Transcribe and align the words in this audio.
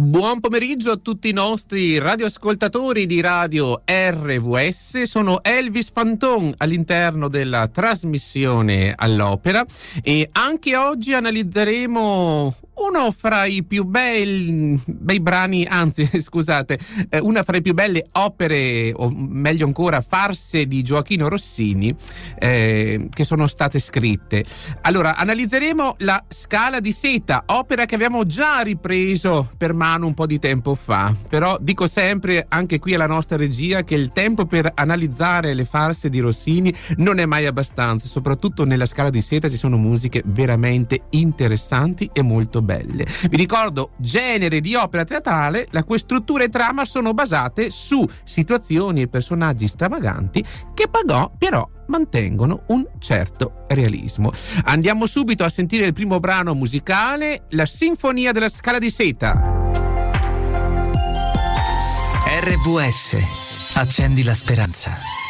Buon 0.00 0.40
pomeriggio 0.40 0.92
a 0.92 0.96
tutti 0.96 1.28
i 1.28 1.32
nostri 1.34 1.98
radioascoltatori 1.98 3.04
di 3.04 3.20
radio 3.20 3.82
RVS. 3.84 5.02
Sono 5.02 5.42
Elvis 5.42 5.90
Fanton 5.92 6.54
all'interno 6.56 7.28
della 7.28 7.68
trasmissione 7.68 8.94
all'opera 8.96 9.62
e 10.02 10.26
anche 10.32 10.74
oggi 10.74 11.12
analizzeremo 11.12 12.54
uno 12.80 13.12
fra 13.12 13.44
i 13.44 13.62
più 13.62 13.84
bei, 13.84 14.80
bei 14.86 15.20
brani, 15.20 15.66
anzi 15.66 16.08
scusate, 16.20 16.78
eh, 17.10 17.18
una 17.18 17.42
fra 17.42 17.52
le 17.52 17.60
più 17.60 17.74
belle 17.74 18.06
opere, 18.12 18.92
o 18.94 19.10
meglio 19.14 19.66
ancora 19.66 20.00
farse 20.00 20.66
di 20.66 20.82
Gioachino 20.82 21.28
Rossini 21.28 21.94
eh, 22.38 23.08
che 23.12 23.24
sono 23.24 23.46
state 23.46 23.78
scritte. 23.78 24.44
Allora, 24.82 25.16
analizzeremo 25.16 25.96
la 25.98 26.24
Scala 26.28 26.80
di 26.80 26.92
Seta, 26.92 27.42
opera 27.46 27.84
che 27.84 27.94
abbiamo 27.94 28.24
già 28.24 28.60
ripreso 28.60 29.50
per 29.56 29.74
mano 29.74 30.06
un 30.06 30.14
po' 30.14 30.26
di 30.26 30.38
tempo 30.38 30.74
fa, 30.74 31.14
però 31.28 31.58
dico 31.60 31.86
sempre 31.86 32.46
anche 32.48 32.78
qui 32.78 32.94
alla 32.94 33.06
nostra 33.06 33.36
regia 33.36 33.82
che 33.82 33.94
il 33.94 34.10
tempo 34.12 34.46
per 34.46 34.72
analizzare 34.74 35.52
le 35.52 35.64
farse 35.64 36.08
di 36.08 36.20
Rossini 36.20 36.74
non 36.96 37.18
è 37.18 37.26
mai 37.26 37.44
abbastanza, 37.44 38.08
soprattutto 38.08 38.64
nella 38.64 38.86
Scala 38.86 39.10
di 39.10 39.20
Seta 39.20 39.50
ci 39.50 39.56
sono 39.56 39.76
musiche 39.76 40.22
veramente 40.24 41.02
interessanti 41.10 42.08
e 42.12 42.22
molto 42.22 42.62
belle 42.62 42.69
belle. 42.70 43.04
Vi 43.28 43.36
ricordo 43.36 43.90
genere 43.96 44.60
di 44.60 44.76
opera 44.76 45.04
teatrale 45.04 45.66
la 45.70 45.82
cui 45.82 45.98
struttura 45.98 46.44
e 46.44 46.48
trama 46.48 46.84
sono 46.84 47.12
basate 47.12 47.70
su 47.70 48.06
situazioni 48.22 49.02
e 49.02 49.08
personaggi 49.08 49.66
stravaganti 49.66 50.44
che 50.72 50.88
pagò 50.88 51.32
però 51.36 51.68
mantengono 51.88 52.62
un 52.68 52.86
certo 53.00 53.64
realismo. 53.68 54.30
Andiamo 54.64 55.06
subito 55.06 55.42
a 55.42 55.48
sentire 55.48 55.86
il 55.86 55.92
primo 55.92 56.20
brano 56.20 56.54
musicale, 56.54 57.46
la 57.50 57.66
Sinfonia 57.66 58.30
della 58.30 58.48
Scala 58.48 58.78
di 58.78 58.90
Seta. 58.90 59.58
RVS, 62.42 63.74
accendi 63.74 64.22
la 64.22 64.34
speranza. 64.34 65.29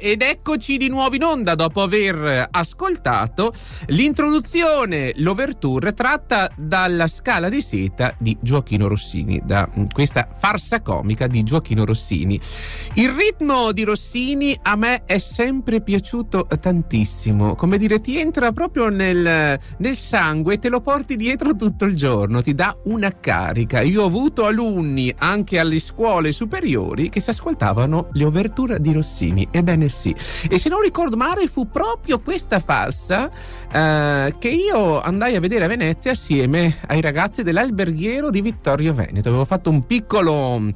Ed 0.00 0.22
eccoci 0.22 0.76
di 0.76 0.88
nuovo 0.88 1.14
in 1.14 1.22
onda 1.22 1.54
dopo 1.54 1.80
aver 1.80 2.48
ascoltato 2.50 3.54
l'introduzione, 3.86 5.12
l'overture 5.16 5.94
tratta 5.94 6.50
dalla 6.54 7.08
Scala 7.08 7.48
di 7.48 7.62
seta 7.62 8.14
di 8.18 8.36
Gioachino 8.38 8.88
Rossini, 8.88 9.40
da 9.42 9.66
questa 9.90 10.28
farsa 10.38 10.82
comica 10.82 11.26
di 11.26 11.42
Gioachino 11.42 11.86
Rossini. 11.86 12.38
Il 12.94 13.08
ritmo 13.08 13.72
di 13.72 13.84
Rossini 13.84 14.58
a 14.60 14.76
me 14.76 15.04
è 15.06 15.16
sempre 15.18 15.80
piaciuto 15.80 16.46
tantissimo, 16.60 17.54
come 17.54 17.78
dire, 17.78 18.00
ti 18.00 18.18
entra 18.18 18.52
proprio 18.52 18.90
nel, 18.90 19.58
nel 19.78 19.94
sangue 19.94 20.54
e 20.54 20.58
te 20.58 20.68
lo 20.68 20.82
porti 20.82 21.16
dietro 21.16 21.56
tutto 21.56 21.86
il 21.86 21.96
giorno, 21.96 22.42
ti 22.42 22.54
dà 22.54 22.76
una 22.84 23.18
carica. 23.18 23.80
Io 23.80 24.02
ho 24.02 24.06
avuto 24.06 24.44
alunni 24.44 25.10
anche 25.16 25.58
alle 25.58 25.80
scuole 25.80 26.32
superiori 26.32 27.08
che 27.08 27.20
si 27.32 27.38
ascoltavano 27.38 28.08
le 28.12 28.24
overture 28.24 28.80
di 28.80 28.92
Rossini. 28.92 29.48
Ebbene 29.50 29.88
sì. 29.88 30.14
E 30.48 30.58
se 30.58 30.68
non 30.68 30.80
ricordo 30.80 31.16
male 31.16 31.46
fu 31.46 31.68
proprio 31.68 32.20
questa 32.20 32.58
farsa 32.58 33.30
eh, 33.72 34.34
che 34.38 34.48
io 34.48 35.00
andai 35.00 35.36
a 35.36 35.40
vedere 35.40 35.64
a 35.64 35.68
Venezia 35.68 36.12
assieme 36.12 36.78
ai 36.88 37.00
ragazzi 37.00 37.42
dell'alberghiero 37.42 38.30
di 38.30 38.40
Vittorio 38.40 38.92
Veneto. 38.92 39.28
Avevo 39.28 39.44
fatto 39.44 39.70
un 39.70 39.86
piccolo 39.86 40.72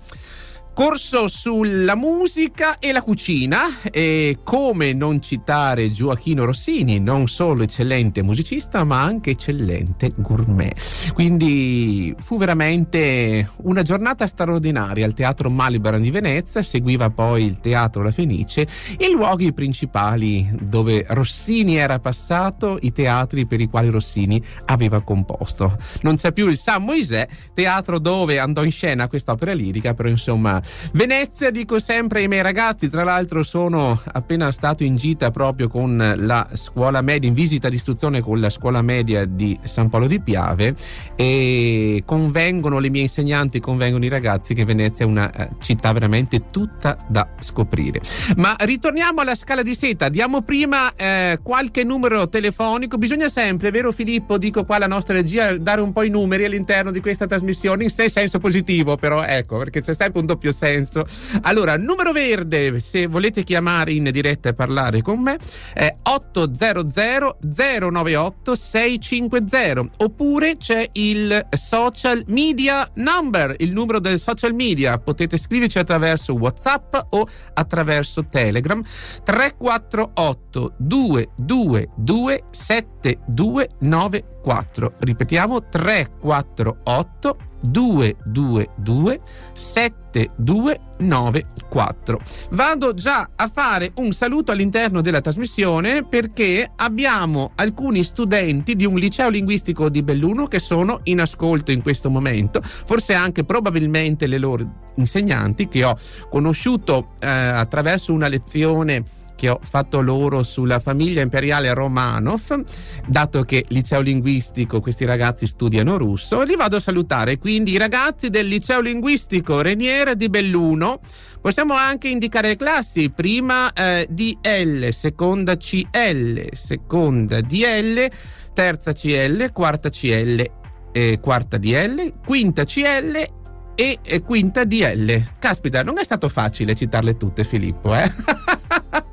Corso 0.74 1.28
sulla 1.28 1.94
musica 1.94 2.80
e 2.80 2.90
la 2.90 3.00
cucina 3.00 3.80
e 3.92 4.40
come 4.42 4.92
non 4.92 5.22
citare 5.22 5.88
Gioachino 5.88 6.44
Rossini, 6.44 6.98
non 6.98 7.28
solo 7.28 7.62
eccellente 7.62 8.22
musicista 8.22 8.82
ma 8.82 9.00
anche 9.00 9.30
eccellente 9.30 10.12
gourmet. 10.16 11.12
Quindi 11.12 12.12
fu 12.18 12.38
veramente 12.38 13.50
una 13.58 13.82
giornata 13.82 14.26
straordinaria 14.26 15.06
al 15.06 15.14
Teatro 15.14 15.48
Malibaran 15.48 16.02
di 16.02 16.10
Venezia, 16.10 16.60
seguiva 16.60 17.08
poi 17.08 17.44
il 17.44 17.60
Teatro 17.60 18.02
La 18.02 18.10
Fenice, 18.10 18.66
i 18.98 19.12
luoghi 19.12 19.52
principali 19.52 20.50
dove 20.60 21.04
Rossini 21.08 21.76
era 21.76 22.00
passato, 22.00 22.78
i 22.80 22.90
teatri 22.90 23.46
per 23.46 23.60
i 23.60 23.68
quali 23.68 23.90
Rossini 23.90 24.42
aveva 24.64 25.00
composto. 25.02 25.78
Non 26.02 26.16
c'è 26.16 26.32
più 26.32 26.48
il 26.48 26.56
San 26.56 26.82
Moisè, 26.82 27.28
teatro 27.54 28.00
dove 28.00 28.40
andò 28.40 28.64
in 28.64 28.72
scena 28.72 29.06
quest'opera 29.06 29.52
lirica, 29.52 29.94
però 29.94 30.08
insomma 30.08 30.62
Venezia, 30.92 31.50
dico 31.50 31.78
sempre 31.78 32.20
ai 32.20 32.28
miei 32.28 32.42
ragazzi, 32.42 32.88
tra 32.88 33.04
l'altro 33.04 33.42
sono 33.42 34.00
appena 34.12 34.50
stato 34.50 34.84
in 34.84 34.96
gita 34.96 35.30
proprio 35.30 35.68
con 35.68 36.14
la 36.16 36.48
scuola 36.54 37.00
media, 37.00 37.28
in 37.28 37.34
visita 37.34 37.68
di 37.68 37.76
istruzione 37.76 38.20
con 38.20 38.40
la 38.40 38.50
scuola 38.50 38.82
media 38.82 39.24
di 39.24 39.58
San 39.64 39.88
Paolo 39.88 40.06
di 40.06 40.20
Piave 40.20 40.74
e 41.16 42.02
convengono 42.04 42.78
le 42.78 42.90
mie 42.90 43.02
insegnanti, 43.02 43.60
convengono 43.60 44.04
i 44.04 44.08
ragazzi 44.08 44.54
che 44.54 44.64
Venezia 44.64 45.04
è 45.04 45.08
una 45.08 45.32
eh, 45.32 45.50
città 45.60 45.92
veramente 45.92 46.50
tutta 46.50 46.96
da 47.08 47.28
scoprire. 47.40 48.00
Ma 48.36 48.54
ritorniamo 48.58 49.20
alla 49.20 49.34
scala 49.34 49.62
di 49.62 49.74
seta, 49.74 50.08
diamo 50.08 50.42
prima 50.42 50.94
eh, 50.94 51.38
qualche 51.42 51.84
numero 51.84 52.28
telefonico, 52.28 52.98
bisogna 52.98 53.28
sempre, 53.28 53.70
vero 53.70 53.92
Filippo, 53.92 54.38
dico 54.38 54.64
qua 54.64 54.78
la 54.78 54.86
nostra 54.86 55.14
regia, 55.14 55.56
dare 55.58 55.80
un 55.80 55.92
po' 55.92 56.02
i 56.02 56.10
numeri 56.10 56.44
all'interno 56.44 56.90
di 56.90 57.00
questa 57.00 57.26
trasmissione. 57.26 57.84
In 57.84 57.90
senso 57.90 58.38
positivo 58.38 58.96
però, 58.96 59.22
ecco, 59.22 59.58
perché 59.58 59.80
c'è 59.80 59.94
sempre 59.94 60.20
un 60.20 60.26
doppio 60.26 60.52
senso. 60.54 61.06
Allora, 61.42 61.76
numero 61.76 62.12
verde, 62.12 62.80
se 62.80 63.06
volete 63.06 63.44
chiamare 63.44 63.92
in 63.92 64.08
diretta 64.12 64.48
e 64.48 64.54
parlare 64.54 65.02
con 65.02 65.20
me, 65.20 65.38
è 65.72 65.94
800 66.02 67.38
098 67.40 68.54
650 68.54 69.90
oppure 69.98 70.56
c'è 70.56 70.88
il 70.92 71.46
social 71.50 72.22
media 72.28 72.88
number, 72.94 73.54
il 73.58 73.72
numero 73.72 73.98
del 73.98 74.20
social 74.20 74.54
media. 74.54 74.96
Potete 74.98 75.36
scriverci 75.36 75.78
attraverso 75.78 76.32
WhatsApp 76.34 76.94
o 77.10 77.28
attraverso 77.54 78.26
Telegram 78.28 78.80
348 79.22 80.74
222 80.78 82.44
7294. 82.50 84.94
Ripetiamo 84.98 85.68
348 85.68 87.36
222 87.64 89.20
7294. 89.54 92.20
Vado 92.50 92.94
già 92.94 93.30
a 93.34 93.50
fare 93.52 93.90
un 93.96 94.12
saluto 94.12 94.52
all'interno 94.52 95.00
della 95.00 95.20
trasmissione 95.20 96.04
perché 96.04 96.70
abbiamo 96.76 97.50
alcuni 97.56 98.04
studenti 98.04 98.76
di 98.76 98.84
un 98.84 98.96
liceo 98.96 99.28
linguistico 99.28 99.88
di 99.88 100.02
Belluno 100.02 100.46
che 100.46 100.60
sono 100.60 101.00
in 101.04 101.20
ascolto 101.20 101.72
in 101.72 101.82
questo 101.82 102.10
momento, 102.10 102.60
forse 102.62 103.14
anche 103.14 103.44
probabilmente 103.44 104.26
le 104.26 104.38
loro 104.38 104.82
insegnanti 104.96 105.68
che 105.68 105.84
ho 105.84 105.96
conosciuto 106.30 107.14
eh, 107.18 107.28
attraverso 107.28 108.12
una 108.12 108.28
lezione 108.28 109.22
che 109.36 109.48
ho 109.48 109.60
fatto 109.62 110.00
loro 110.00 110.42
sulla 110.42 110.78
famiglia 110.78 111.20
imperiale 111.20 111.72
Romanov, 111.74 112.64
dato 113.06 113.42
che 113.42 113.64
liceo 113.68 114.00
linguistico 114.00 114.80
questi 114.80 115.04
ragazzi 115.04 115.46
studiano 115.46 115.96
russo, 115.96 116.42
li 116.42 116.56
vado 116.56 116.76
a 116.76 116.80
salutare. 116.80 117.38
Quindi 117.38 117.72
i 117.72 117.76
ragazzi 117.78 118.30
del 118.30 118.46
liceo 118.46 118.80
linguistico 118.80 119.60
Reniere 119.60 120.16
di 120.16 120.28
Belluno, 120.28 121.00
possiamo 121.40 121.74
anche 121.74 122.08
indicare 122.08 122.48
le 122.48 122.56
classi, 122.56 123.10
prima 123.10 123.72
eh, 123.72 124.06
DL, 124.08 124.90
seconda 124.92 125.56
CL, 125.56 126.48
seconda 126.52 127.40
DL, 127.40 128.10
terza 128.54 128.92
CL, 128.92 129.50
quarta 129.52 129.90
CL, 129.90 130.50
eh, 130.92 131.18
quarta 131.20 131.58
DL, 131.58 132.14
quinta 132.24 132.64
CL 132.64 133.42
e, 133.74 133.98
e 134.02 134.22
quinta 134.22 134.64
DL. 134.64 135.32
Caspita, 135.38 135.82
non 135.82 135.98
è 135.98 136.04
stato 136.04 136.28
facile 136.28 136.74
citarle 136.74 137.16
tutte, 137.16 137.44
Filippo, 137.44 137.94
eh? 137.94 138.10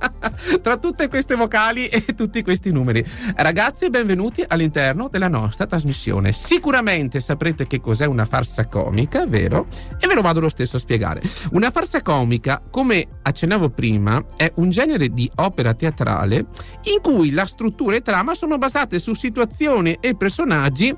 tra 0.61 0.77
tutte 0.77 1.09
queste 1.09 1.35
vocali 1.35 1.87
e 1.87 2.13
tutti 2.15 2.43
questi 2.43 2.71
numeri. 2.71 3.03
Ragazzi, 3.35 3.89
benvenuti 3.89 4.43
all'interno 4.47 5.09
della 5.09 5.27
nostra 5.27 5.65
trasmissione. 5.65 6.31
Sicuramente 6.31 7.19
saprete 7.19 7.67
che 7.67 7.81
cos'è 7.81 8.05
una 8.05 8.25
farsa 8.25 8.67
comica, 8.67 9.25
vero? 9.25 9.67
E 9.99 10.07
ve 10.07 10.13
lo 10.13 10.21
vado 10.21 10.39
lo 10.39 10.49
stesso 10.49 10.77
a 10.77 10.79
spiegare. 10.79 11.21
Una 11.51 11.71
farsa 11.71 12.01
comica, 12.01 12.61
come 12.69 13.05
accennavo 13.21 13.69
prima, 13.69 14.23
è 14.35 14.51
un 14.55 14.69
genere 14.69 15.09
di 15.09 15.29
opera 15.35 15.73
teatrale 15.73 16.45
in 16.83 17.01
cui 17.01 17.31
la 17.31 17.45
struttura 17.45 17.95
e 17.95 18.01
trama 18.01 18.35
sono 18.35 18.57
basate 18.57 18.99
su 18.99 19.13
situazioni 19.13 19.97
e 19.99 20.15
personaggi 20.15 20.95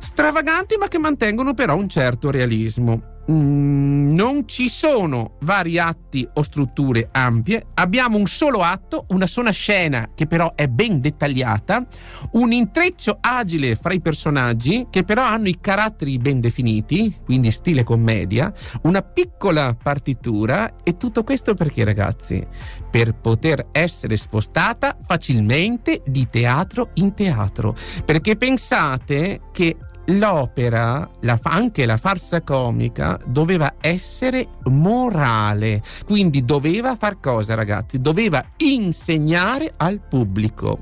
stravaganti 0.00 0.76
ma 0.76 0.88
che 0.88 0.98
mantengono 0.98 1.54
però 1.54 1.76
un 1.76 1.88
certo 1.88 2.30
realismo. 2.30 3.18
Mm, 3.30 4.10
non 4.12 4.48
ci 4.48 4.68
sono 4.68 5.36
vari 5.42 5.78
atti 5.78 6.28
o 6.34 6.42
strutture 6.42 7.10
ampie, 7.12 7.66
abbiamo 7.74 8.16
un 8.16 8.26
solo 8.26 8.58
atto, 8.58 9.04
una 9.10 9.28
sola 9.28 9.52
scena 9.52 10.10
che 10.16 10.26
però 10.26 10.54
è 10.56 10.66
ben 10.66 11.00
dettagliata, 11.00 11.86
un 12.32 12.50
intreccio 12.50 13.18
agile 13.20 13.76
fra 13.76 13.92
i 13.92 14.00
personaggi 14.00 14.88
che 14.90 15.04
però 15.04 15.22
hanno 15.22 15.46
i 15.46 15.58
caratteri 15.60 16.18
ben 16.18 16.40
definiti, 16.40 17.14
quindi 17.24 17.52
stile 17.52 17.84
commedia, 17.84 18.52
una 18.82 19.02
piccola 19.02 19.76
partitura. 19.80 20.74
E 20.82 20.96
tutto 20.96 21.22
questo 21.22 21.54
perché 21.54 21.84
ragazzi? 21.84 22.44
Per 22.90 23.14
poter 23.14 23.68
essere 23.70 24.16
spostata 24.16 24.96
facilmente 25.06 26.02
di 26.04 26.28
teatro 26.28 26.90
in 26.94 27.14
teatro, 27.14 27.76
perché 28.04 28.36
pensate 28.36 29.42
che 29.52 29.76
l'opera, 30.18 31.08
la, 31.20 31.38
anche 31.42 31.86
la 31.86 31.96
farsa 31.96 32.42
comica, 32.42 33.18
doveva 33.26 33.74
essere 33.80 34.46
morale. 34.64 35.82
Quindi 36.04 36.44
doveva 36.44 36.96
far 36.96 37.20
cosa, 37.20 37.54
ragazzi? 37.54 38.00
Doveva 38.00 38.44
insegnare 38.58 39.72
al 39.76 40.00
pubblico. 40.00 40.80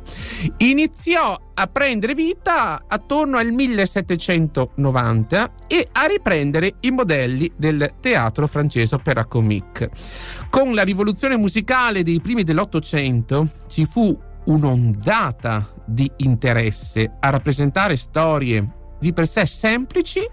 Iniziò 0.58 1.38
a 1.54 1.66
prendere 1.66 2.14
vita 2.14 2.84
attorno 2.86 3.38
al 3.38 3.50
1790 3.50 5.50
e 5.66 5.88
a 5.90 6.06
riprendere 6.06 6.74
i 6.80 6.90
modelli 6.90 7.50
del 7.56 7.94
teatro 8.00 8.46
francese 8.46 8.94
opera 8.94 9.24
comique. 9.24 9.90
Con 10.50 10.74
la 10.74 10.82
rivoluzione 10.82 11.36
musicale 11.36 12.02
dei 12.02 12.20
primi 12.20 12.44
dell'Ottocento 12.44 13.48
ci 13.68 13.86
fu 13.86 14.16
un'ondata 14.44 15.74
di 15.84 16.10
interesse 16.18 17.16
a 17.20 17.30
rappresentare 17.30 17.96
storie 17.96 18.76
di 18.98 19.12
per 19.12 19.28
sé 19.28 19.46
semplici, 19.46 20.28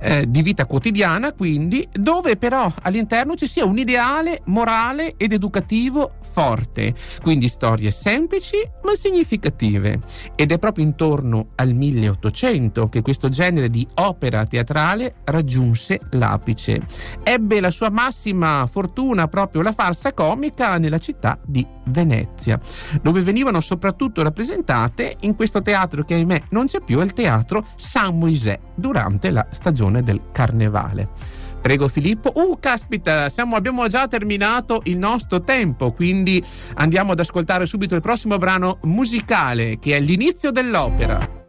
eh, 0.00 0.28
di 0.28 0.42
vita 0.42 0.66
quotidiana, 0.66 1.32
quindi, 1.32 1.86
dove 1.92 2.36
però 2.36 2.72
all'interno 2.82 3.36
ci 3.36 3.46
sia 3.46 3.64
un 3.64 3.78
ideale 3.78 4.40
morale 4.46 5.14
ed 5.16 5.32
educativo 5.32 6.12
forte, 6.30 6.94
quindi 7.22 7.48
storie 7.48 7.90
semplici 7.90 8.56
ma 8.84 8.94
significative. 8.94 10.00
Ed 10.34 10.52
è 10.52 10.58
proprio 10.58 10.84
intorno 10.84 11.48
al 11.56 11.74
1800 11.74 12.86
che 12.86 13.02
questo 13.02 13.28
genere 13.28 13.68
di 13.68 13.86
opera 13.94 14.46
teatrale 14.46 15.16
raggiunse 15.24 16.00
l'apice. 16.10 16.86
Ebbe 17.22 17.60
la 17.60 17.70
sua 17.70 17.90
massima 17.90 18.68
fortuna 18.70 19.28
proprio 19.28 19.62
la 19.62 19.72
farsa 19.72 20.12
comica 20.12 20.78
nella 20.78 20.98
città 20.98 21.38
di 21.44 21.66
Venezia, 21.86 22.60
dove 23.02 23.22
venivano 23.22 23.60
soprattutto 23.60 24.22
rappresentate 24.22 25.16
in 25.20 25.34
questo 25.34 25.60
teatro 25.60 26.04
che 26.04 26.14
ahimè 26.14 26.44
non 26.50 26.66
c'è 26.66 26.80
più, 26.80 27.00
il 27.00 27.12
teatro 27.12 27.66
San 27.76 28.16
Moisè 28.18 28.58
durante 28.74 29.30
la 29.30 29.46
stagione 29.50 29.89
del 29.98 30.20
carnevale. 30.32 31.08
Prego 31.60 31.88
Filippo. 31.88 32.32
Uh, 32.34 32.58
caspita, 32.58 33.28
siamo, 33.28 33.56
abbiamo 33.56 33.86
già 33.88 34.08
terminato 34.08 34.80
il 34.84 34.96
nostro 34.96 35.40
tempo, 35.42 35.92
quindi 35.92 36.42
andiamo 36.74 37.12
ad 37.12 37.18
ascoltare 37.18 37.66
subito 37.66 37.94
il 37.94 38.00
prossimo 38.00 38.38
brano 38.38 38.78
musicale 38.84 39.78
che 39.78 39.96
è 39.96 40.00
l'inizio 40.00 40.50
dell'opera. 40.50 41.39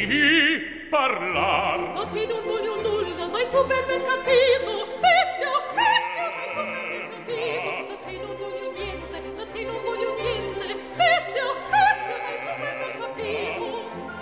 devi 0.00 0.88
parlar. 0.90 1.92
Da 1.94 2.06
te 2.06 2.26
non 2.26 2.42
voglio 2.44 2.74
nulla, 2.82 3.26
vai 3.28 3.46
tu 3.50 3.64
per 3.66 3.84
me 3.88 3.96
cattivo, 4.08 4.74
bestia, 5.04 5.52
bestia, 5.78 6.26
ma 6.34 6.44
tu 6.54 6.62
per 6.72 6.82
me 6.90 7.06
capito. 7.14 7.70
Da 7.88 7.96
te 8.06 8.14
non 8.18 8.34
voglio 8.42 8.66
niente, 8.78 9.16
da 9.36 9.46
te 9.52 9.60
non 9.62 9.78
voglio 9.86 10.10
niente, 10.20 10.66
bestia, 10.96 11.46
bestia, 11.74 12.16
vai 12.24 12.36
tu 12.44 12.50
per 12.60 12.74
me 12.80 12.88
cattivo. 13.00 13.66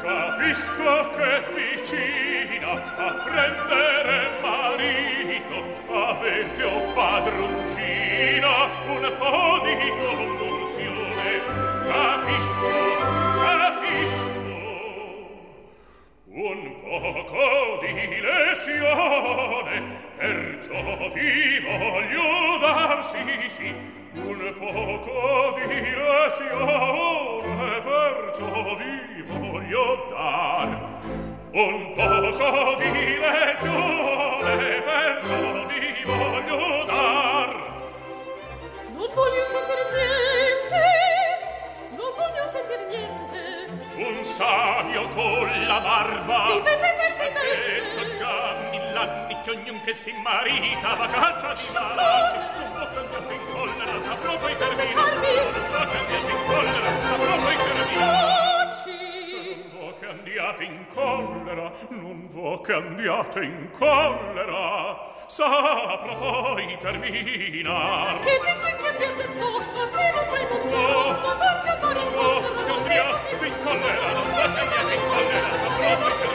Capisco 0.03 0.93
che 1.17 1.33
vicina 1.57 2.71
a 2.97 3.11
prendere 3.25 4.17
marito 4.43 5.57
avete 5.93 6.65
un 6.65 6.93
padroncina, 6.95 8.53
un 8.89 9.15
po' 9.19 9.61
di 9.65 9.75
comune. 9.89 10.42
poco 17.03 17.81
di 17.81 18.21
lezione, 18.21 19.83
perciò 20.17 21.11
vi 21.13 21.59
voglio 21.59 22.59
dar, 22.61 23.05
sì, 23.05 23.49
sì, 23.49 23.75
un 24.15 24.55
poco 24.57 25.59
di 25.59 25.67
lezione, 25.67 27.81
perciò 27.83 28.77
vi 28.77 29.23
voglio 29.27 30.07
dar. 30.11 30.69
Un 31.51 31.93
poco 31.93 32.77
di 32.79 33.19
lezione, 33.19 34.83
perciò 34.83 35.67
vi 35.67 36.05
voglio 36.05 36.85
dar. 36.85 37.49
Non 38.95 39.11
voglio 39.13 39.45
sentire 39.51 39.91
niente, 39.91 40.85
non 41.97 42.13
voglio 42.17 42.47
sentire 42.47 42.87
niente 42.87 43.52
un 44.07 44.25
savio 44.25 45.09
con 45.09 45.67
la 45.67 45.81
barba. 45.81 46.47
Vivete 46.47 46.95
per 46.99 47.13
te 47.17 47.33
detto 47.33 48.13
già 48.15 48.55
mill'anni 48.71 49.41
che 49.43 49.51
ognun 49.51 49.81
che 49.85 49.95
si 49.95 50.13
marita 50.23 50.95
va 50.95 51.09
caccia 51.09 51.55
di 51.55 51.75
mare 51.75 52.51
non 52.59 52.73
può 52.73 52.87
cambiato 52.93 53.33
in 53.33 53.41
collera 53.53 54.01
saprò 54.01 54.39
poi 54.39 54.55
per 54.57 54.71
me 54.77 54.85
non 54.93 55.63
può 55.71 55.83
cambiarti 56.13 56.33
in 56.33 56.45
collera 56.47 56.91
saprò 57.07 57.37
poi 57.37 57.57
per 57.57 57.75
me 57.75 57.97
non 59.53 59.71
può 59.71 59.95
cambiato 59.99 60.63
in 60.63 60.87
collera 60.95 61.73
non 61.89 62.29
può 62.29 62.61
cambiato 62.61 63.41
in 63.41 63.71
collera 63.71 65.12
saprò 65.27 66.19
poi 66.19 66.79
terminar. 66.81 68.21
Che 68.21 68.39
che 68.39 68.59
che 68.61 68.77
che 68.77 68.89
abbia 68.89 69.13
detto, 69.13 69.47
appena 69.83 70.23
premonzino, 70.23 71.21
dover 71.23 71.61
chiamare 71.65 72.01
in 72.01 72.09
oh. 72.09 72.41
corte, 72.41 72.65
non 72.67 72.83
mi 72.83 72.97
ha 72.99 73.21
non 74.13 74.31
va 74.31 74.43
che 74.53 74.65
mi 74.65 74.75
ha 74.75 74.93
incollera, 74.93 75.57
saprò 75.57 75.97
poi. 75.99 76.31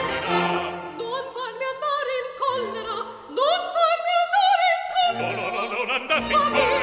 Non 0.96 1.24
farmi 1.34 1.64
andare 1.74 2.10
in 2.20 2.28
oh, 2.38 2.96
non 3.38 3.60
farmi 3.76 4.12
andare 4.24 4.64
in 4.68 5.20
non 5.76 5.90
andate 5.90 6.32
in 6.32 6.38
collera. 6.38 6.77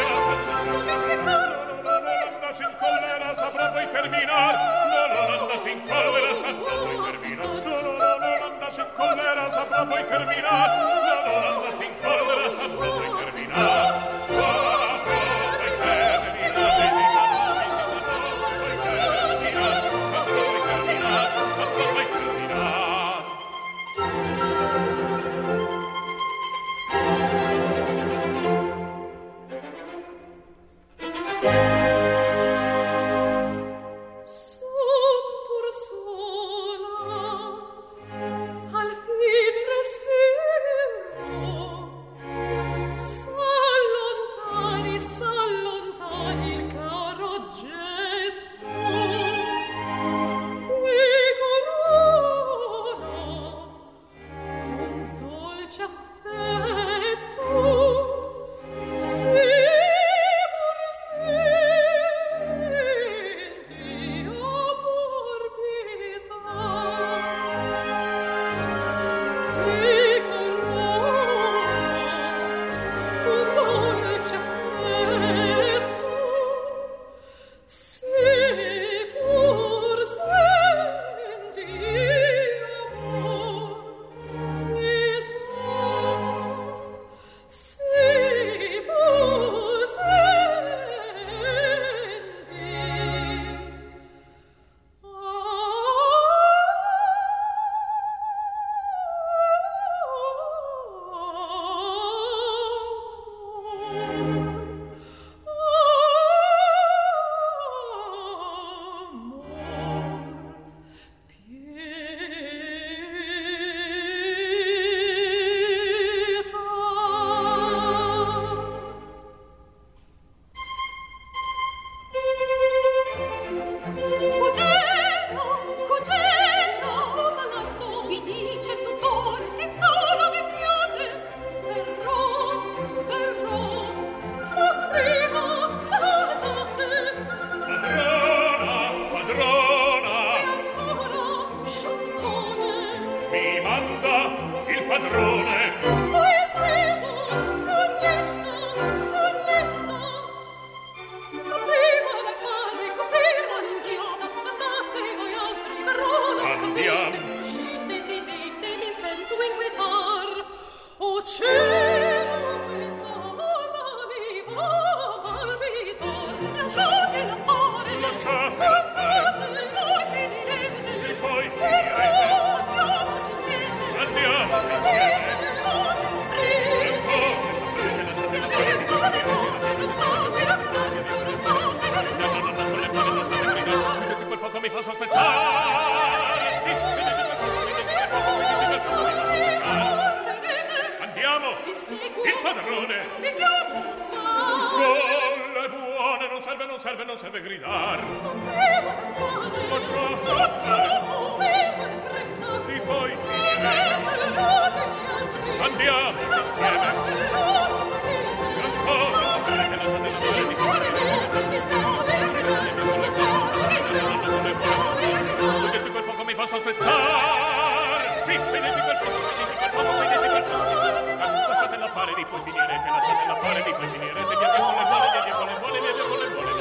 Lasciatela 221.47 221.89
fare, 221.89 222.13
poi 222.29 222.41
finirete, 222.45 222.87
lasciatela 222.89 223.35
fare, 223.41 223.61
poi 223.63 223.87
finire, 223.89 224.13
via 224.13 224.23
via 224.25 224.49
con 224.59 224.75
le 224.75 224.83
vole, 224.89 225.09
via 225.11 225.23
via 225.23 225.33
con 225.35 225.45
le 225.47 225.57
vole, 225.59 225.79
via 225.79 225.93
via 225.93 226.03
con 226.03 226.17
le 226.17 226.29
vole. 226.29 226.54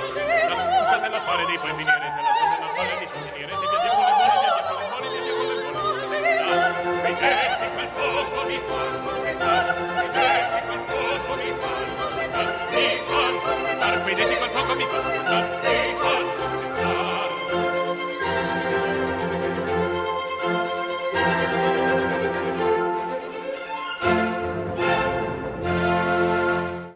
la 1.14 1.20
fare 1.20 1.44
dei 1.46 1.58
poi 1.58 1.70
finire, 1.74 2.10
te 2.10 2.22
la 2.24 2.70
fare 2.74 2.98
dei 2.98 3.06
poi 3.06 3.22
finire, 3.30 3.52
ti 3.54 3.66
con 3.70 3.78
le 3.84 3.90
buone, 3.94 4.12
ti 4.14 4.66
con 4.66 4.82
le 4.82 4.88
buone, 4.90 5.06
ti 5.14 5.20
con 5.30 5.46
le 5.46 5.70
buone. 5.70 6.02
Mi 7.04 7.16
cerchi 7.16 7.66
quel 7.74 7.88
fuoco 7.94 8.38
mi 8.48 8.58
fa 8.66 8.80
sospettare, 9.04 9.70
mi 9.78 10.06
cerchi 10.10 10.58
quel 10.66 10.82
fuoco 10.88 11.32
mi 11.38 11.50
fa 11.60 11.72
sospettare, 11.98 12.50
mi 12.74 12.86
fa 13.06 13.22
sospettare, 13.46 13.96
qui 14.02 14.12
quel 14.14 14.50
fuoco 14.50 14.74
mi 14.74 14.86
fa 14.90 15.00
sospettare, 15.02 15.46
mi 15.62 15.94
fa 16.02 16.23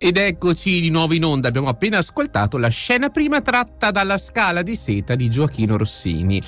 Ed 0.09 0.17
eccoci 0.17 0.81
di 0.81 0.89
nuovo 0.89 1.13
in 1.13 1.23
onda. 1.23 1.49
Abbiamo 1.49 1.69
appena 1.69 1.99
ascoltato 1.99 2.57
la 2.57 2.69
scena 2.69 3.11
prima 3.11 3.43
tratta 3.43 3.91
dalla 3.91 4.17
Scala 4.17 4.63
di 4.63 4.75
seta 4.75 5.15
di 5.15 5.29
Gioachino 5.29 5.77
Rossini. 5.77 6.41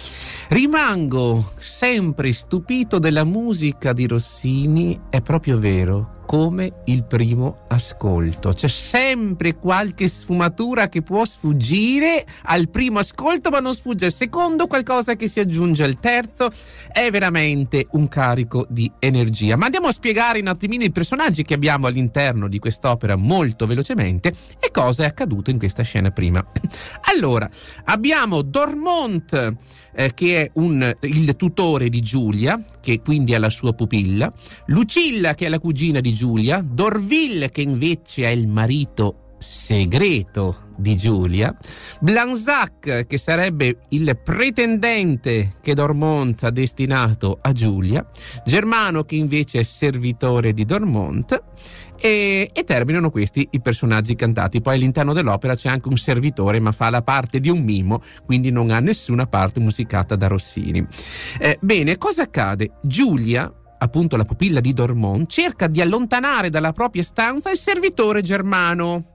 Rimango 0.48 1.52
sempre 1.58 2.32
stupito 2.32 2.98
della 2.98 3.24
musica 3.24 3.92
di 3.92 4.06
Rossini, 4.06 4.98
è 5.10 5.20
proprio 5.20 5.58
vero 5.58 6.19
come 6.30 6.74
il 6.84 7.02
primo 7.02 7.64
ascolto. 7.66 8.52
C'è 8.52 8.68
sempre 8.68 9.56
qualche 9.56 10.06
sfumatura 10.06 10.88
che 10.88 11.02
può 11.02 11.24
sfuggire 11.24 12.24
al 12.42 12.68
primo 12.68 13.00
ascolto, 13.00 13.50
ma 13.50 13.58
non 13.58 13.74
sfugge 13.74 14.04
al 14.04 14.12
secondo, 14.12 14.68
qualcosa 14.68 15.16
che 15.16 15.26
si 15.26 15.40
aggiunge 15.40 15.82
al 15.82 15.98
terzo. 15.98 16.48
È 16.92 17.10
veramente 17.10 17.88
un 17.90 18.06
carico 18.06 18.64
di 18.68 18.88
energia. 19.00 19.56
Ma 19.56 19.64
andiamo 19.64 19.88
a 19.88 19.92
spiegare 19.92 20.38
un 20.38 20.46
attimino 20.46 20.84
i 20.84 20.92
personaggi 20.92 21.42
che 21.42 21.54
abbiamo 21.54 21.88
all'interno 21.88 22.46
di 22.46 22.60
quest'opera 22.60 23.16
molto 23.16 23.66
velocemente 23.66 24.32
e 24.60 24.70
cosa 24.70 25.02
è 25.02 25.06
accaduto 25.06 25.50
in 25.50 25.58
questa 25.58 25.82
scena 25.82 26.12
prima. 26.12 26.46
Allora, 27.12 27.50
abbiamo 27.86 28.42
Dormont 28.42 29.56
eh, 29.92 30.14
che 30.14 30.42
è 30.42 30.50
un, 30.54 30.96
il 31.00 31.34
tutore 31.36 31.88
di 31.88 32.00
Giulia, 32.00 32.62
che 32.80 33.00
quindi 33.00 33.32
è 33.32 33.38
la 33.38 33.50
sua 33.50 33.72
pupilla, 33.72 34.32
Lucilla 34.66 35.34
che 35.34 35.46
è 35.46 35.48
la 35.48 35.58
cugina 35.58 36.00
di 36.00 36.12
Giulia, 36.12 36.64
Dorville 36.64 37.50
che 37.50 37.62
invece 37.62 38.24
è 38.24 38.28
il 38.28 38.48
marito 38.48 39.29
segreto 39.40 40.68
di 40.76 40.96
Giulia, 40.96 41.54
Blanzac 42.00 43.06
che 43.06 43.18
sarebbe 43.18 43.80
il 43.90 44.18
pretendente 44.22 45.56
che 45.60 45.74
Dormont 45.74 46.42
ha 46.44 46.50
destinato 46.50 47.38
a 47.40 47.52
Giulia, 47.52 48.08
Germano 48.44 49.04
che 49.04 49.16
invece 49.16 49.60
è 49.60 49.62
servitore 49.62 50.52
di 50.52 50.64
Dormont 50.64 51.42
e, 52.00 52.50
e, 52.52 52.64
terminano 52.64 53.10
questi 53.10 53.46
i 53.50 53.60
personaggi 53.60 54.14
cantati. 54.14 54.60
Poi 54.60 54.74
all'interno 54.76 55.12
dell'opera 55.12 55.54
c'è 55.54 55.68
anche 55.68 55.88
un 55.88 55.98
servitore, 55.98 56.60
ma 56.60 56.72
fa 56.72 56.88
la 56.88 57.02
parte 57.02 57.40
di 57.40 57.50
un 57.50 57.62
mimo, 57.62 58.02
quindi 58.24 58.50
non 58.50 58.70
ha 58.70 58.80
nessuna 58.80 59.26
parte 59.26 59.60
musicata 59.60 60.16
da 60.16 60.28
Rossini. 60.28 60.86
Eh, 61.38 61.58
bene, 61.60 61.98
cosa 61.98 62.22
accade? 62.22 62.72
Giulia 62.82 63.52
appunto 63.82 64.16
la 64.16 64.24
pupilla 64.24 64.60
di 64.60 64.74
Dormont, 64.74 65.26
cerca 65.30 65.66
di 65.66 65.80
allontanare 65.80 66.50
dalla 66.50 66.72
propria 66.72 67.02
stanza 67.02 67.50
il 67.50 67.56
servitore 67.56 68.20
germano 68.20 69.09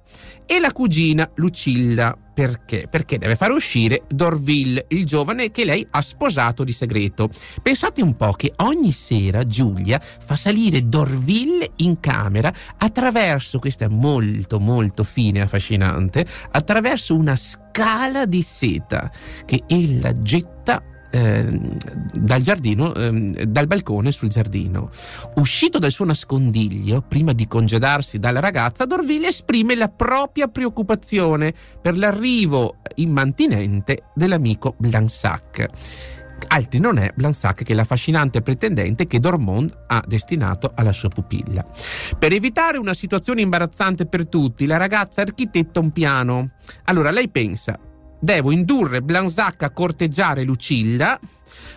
e 0.45 0.60
la 0.60 0.71
cugina 0.71 1.29
Lucilla. 1.36 2.17
Perché? 2.36 2.88
Perché 2.89 3.17
deve 3.17 3.38
fare 3.38 3.53
uscire 3.53 4.03
Dorville, 4.10 4.88
il 4.89 5.05
giovane 5.05 5.51
che 5.51 5.63
lei 5.63 5.88
ha 5.89 6.01
sposato 6.01 6.65
di 6.65 6.73
segreto. 6.73 7.29
Pensate 7.62 8.01
un 8.01 8.17
po' 8.17 8.34
che 8.34 8.51
ogni 8.58 8.91
sera 8.91 9.47
Giulia 9.47 9.99
fa 10.01 10.36
salire 10.36 10.89
Dorville 10.89 11.71
in 11.77 12.01
camera 12.01 12.53
attraverso, 12.77 13.60
questa 13.60 13.86
è 13.86 13.88
molto 13.88 14.60
molto 14.60 15.05
fine 15.05 15.39
e 15.39 15.41
affascinante, 15.43 16.25
attraverso 16.51 17.15
una 17.15 17.38
scala 17.38 18.25
di 18.25 18.41
seta 18.41 19.10
che 19.45 19.63
ella 19.67 20.19
getta 20.19 20.84
Ehm, 21.15 21.78
dal 22.13 22.41
giardino, 22.41 22.93
eh, 22.93 23.45
dal 23.47 23.67
balcone 23.67 24.12
sul 24.12 24.28
giardino. 24.28 24.89
Uscito 25.36 25.80
dal 25.80 25.91
suo 25.91 26.04
nascondiglio, 26.04 27.01
prima 27.08 27.32
di 27.32 27.47
congedarsi 27.47 28.19
dalla 28.19 28.41
ragazza, 28.41 28.84
Dorville 28.84 29.28
esprime 29.28 29.75
la 29.75 29.88
propria 29.88 30.49
preoccupazione 30.49 31.54
per 31.82 31.97
l'arrivo 31.97 32.80
immantinente 32.95 34.08
dell'amico 34.13 34.75
Blansac. 34.78 35.69
Altri 36.47 36.80
non 36.80 36.97
è 36.97 37.13
Blansac 37.15 37.63
che 37.63 37.73
l'affascinante 37.73 38.41
pretendente 38.41 39.08
che 39.08 39.21
Dormont 39.21 39.73
ha 39.88 40.04
destinato 40.06 40.73
alla 40.75 40.91
sua 40.91 41.08
pupilla. 41.08 41.65
Per 42.19 42.34
evitare 42.34 42.78
una 42.78 42.93
situazione 42.93 43.41
imbarazzante 43.41 44.06
per 44.06 44.28
tutti, 44.28 44.65
la 44.65 44.75
ragazza 44.75 45.21
architetta 45.21 45.80
un 45.80 45.91
piano. 45.91 46.51
Allora 46.86 47.10
lei 47.10 47.30
pensa, 47.30 47.80
devo 48.19 48.51
indurre 48.51 49.01
Blanzac 49.01 49.63
a 49.63 49.71
corteggiare 49.71 50.43
Lucilla, 50.43 51.19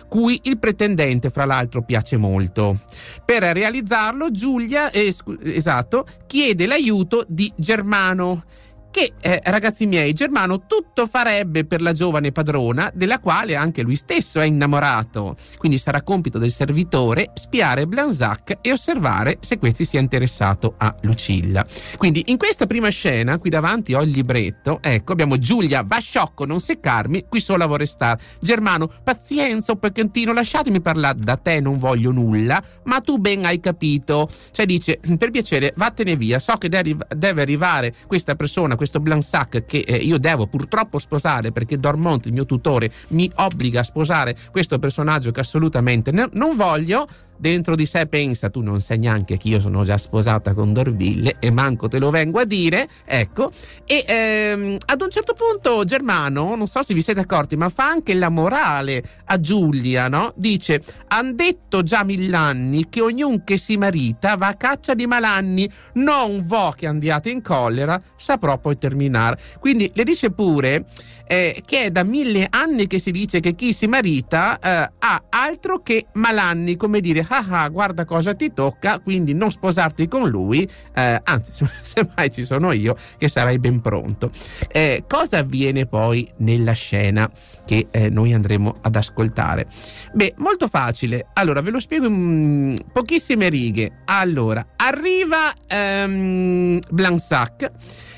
cui 0.07 0.39
il 0.43 0.57
pretendente 0.57 1.29
fra 1.29 1.45
l'altro 1.45 1.83
piace 1.83 2.17
molto. 2.17 2.79
Per 3.23 3.43
realizzarlo 3.43 4.31
Giulia, 4.31 4.89
eh, 4.91 5.13
esatto, 5.43 6.07
chiede 6.25 6.65
l'aiuto 6.65 7.25
di 7.27 7.51
Germano 7.55 8.43
che, 8.91 9.13
eh, 9.21 9.41
ragazzi 9.45 9.85
miei, 9.85 10.13
Germano 10.13 10.65
tutto 10.65 11.07
farebbe 11.07 11.65
per 11.65 11.81
la 11.81 11.93
giovane 11.93 12.31
padrona, 12.31 12.91
della 12.93 13.19
quale 13.19 13.55
anche 13.55 13.81
lui 13.81 13.95
stesso 13.95 14.39
è 14.39 14.45
innamorato. 14.45 15.35
Quindi 15.57 15.77
sarà 15.77 16.01
compito 16.01 16.37
del 16.37 16.51
servitore 16.51 17.31
spiare 17.35 17.85
Blanzac 17.85 18.57
e 18.61 18.71
osservare 18.71 19.37
se 19.41 19.57
questi 19.57 19.85
sia 19.85 19.99
interessato 19.99 20.75
a 20.77 20.95
Lucilla. 21.01 21.65
Quindi 21.97 22.23
in 22.27 22.37
questa 22.37 22.65
prima 22.65 22.89
scena, 22.89 23.37
qui 23.37 23.49
davanti 23.49 23.93
ho 23.93 24.01
il 24.01 24.09
libretto, 24.09 24.79
ecco, 24.81 25.11
abbiamo 25.11 25.37
Giulia, 25.37 25.83
va 25.85 25.99
sciocco, 25.99 26.45
non 26.45 26.59
seccarmi, 26.59 27.25
qui 27.29 27.39
sola 27.39 27.65
vorrei 27.65 27.87
stare. 27.87 28.19
Germano, 28.39 28.91
pazienza, 29.03 29.73
un 29.73 29.79
pochettino, 29.79 30.33
lasciatemi 30.33 30.81
parlare, 30.81 31.19
da 31.19 31.37
te 31.37 31.59
non 31.59 31.77
voglio 31.77 32.11
nulla, 32.11 32.61
ma 32.85 33.01
tu 33.01 33.17
ben 33.17 33.45
hai 33.45 33.59
capito. 33.59 34.29
Cioè 34.51 34.65
dice, 34.65 34.99
per 35.17 35.29
piacere, 35.29 35.73
vattene 35.75 36.15
via, 36.15 36.39
so 36.39 36.55
che 36.55 36.69
deve 36.69 37.41
arrivare 37.41 37.93
questa 38.07 38.35
persona, 38.35 38.75
questo 38.79 39.01
Blansac 39.01 39.65
che 39.65 39.79
eh, 39.79 39.97
io 39.97 40.17
devo 40.17 40.47
purtroppo 40.47 40.99
sposare 40.99 41.51
perché 41.51 41.77
Dormont, 41.77 42.27
il 42.27 42.31
mio 42.31 42.45
tutore, 42.45 42.89
mi 43.09 43.29
obbliga 43.35 43.81
a 43.81 43.83
sposare 43.83 44.37
questo 44.51 44.79
personaggio 44.79 45.31
che 45.31 45.41
assolutamente 45.41 46.13
non 46.13 46.55
voglio, 46.55 47.05
dentro 47.39 47.75
di 47.75 47.85
sé 47.85 48.05
pensa 48.07 48.49
tu 48.49 48.61
non 48.61 48.81
sai 48.81 48.97
neanche 48.97 49.37
che 49.37 49.47
io 49.47 49.59
sono 49.59 49.83
già 49.85 49.97
sposata 49.97 50.53
con 50.53 50.73
Dorville 50.73 51.37
e 51.39 51.51
manco 51.51 51.87
te 51.87 51.97
lo 51.97 52.09
vengo 52.09 52.39
a 52.39 52.45
dire, 52.45 52.87
ecco, 53.05 53.51
e 53.85 54.03
ehm, 54.05 54.77
ad 54.85 55.01
un 55.01 55.09
certo 55.09 55.33
punto 55.33 55.83
Germano, 55.85 56.55
non 56.55 56.67
so 56.67 56.83
se 56.83 56.93
vi 56.93 57.01
siete 57.01 57.21
accorti, 57.21 57.55
ma 57.55 57.69
fa 57.69 57.87
anche 57.87 58.13
la 58.13 58.29
morale 58.29 59.01
a 59.25 59.39
Giulia, 59.39 60.09
no? 60.09 60.33
Dice, 60.35 60.83
han 61.07 61.35
detto 61.35 61.81
già 61.81 62.03
mill'anni 62.03 62.89
che 62.89 63.01
ognuno 63.01 63.41
che 63.45 63.57
si 63.57 63.77
marita 63.77 64.35
va 64.35 64.47
a 64.47 64.55
caccia 64.55 64.93
di 64.93 65.07
malanni, 65.07 65.69
non 65.93 66.43
vo 66.45 66.73
che 66.75 66.87
andiate 66.87 67.29
in 67.29 67.41
collera, 67.41 68.01
saprò 68.17 68.57
poi 68.57 68.77
terminare. 68.77 69.39
Quindi 69.59 69.89
le 69.93 70.03
dice 70.03 70.31
pure 70.31 70.85
eh, 71.31 71.61
che 71.63 71.83
è 71.83 71.91
da 71.91 72.03
mille 72.03 72.47
anni 72.49 72.87
che 72.87 72.97
si 72.97 73.11
dice 73.11 73.39
che 73.39 73.53
chi 73.53 73.71
si 73.71 73.85
marita 73.85 74.57
eh, 74.57 74.91
ha 74.97 75.23
altro 75.29 75.83
che 75.83 76.07
malanni, 76.13 76.75
come 76.75 77.01
dire, 77.01 77.23
ah 77.29 77.45
ah, 77.47 77.69
guarda 77.69 78.03
cosa 78.03 78.33
ti 78.33 78.51
tocca, 78.51 78.97
quindi 78.97 79.35
non 79.35 79.51
sposarti 79.51 80.07
con 80.07 80.27
lui, 80.27 80.67
eh, 80.95 81.21
anzi, 81.23 81.51
se 81.83 82.09
mai 82.15 82.31
ci 82.31 82.43
sono 82.43 82.71
io, 82.71 82.97
che 83.19 83.27
sarai 83.27 83.59
ben 83.59 83.79
pronto. 83.79 84.31
Eh, 84.71 85.03
cosa 85.07 85.37
avviene 85.37 85.85
poi 85.85 86.27
nella 86.37 86.71
scena 86.71 87.29
che 87.63 87.85
eh, 87.91 88.09
noi 88.09 88.33
andremo 88.33 88.77
ad 88.81 88.95
ascoltare? 88.95 89.67
Beh, 90.13 90.33
molto 90.37 90.67
facile. 90.67 91.27
Allora, 91.33 91.61
ve 91.61 91.69
lo 91.69 91.79
spiego 91.79 92.07
in 92.07 92.75
pochissime 92.91 93.49
righe. 93.49 94.01
Allora, 94.05 94.65
arriva 94.77 95.53
ehm, 95.67 96.79
Blansac. 96.89 97.71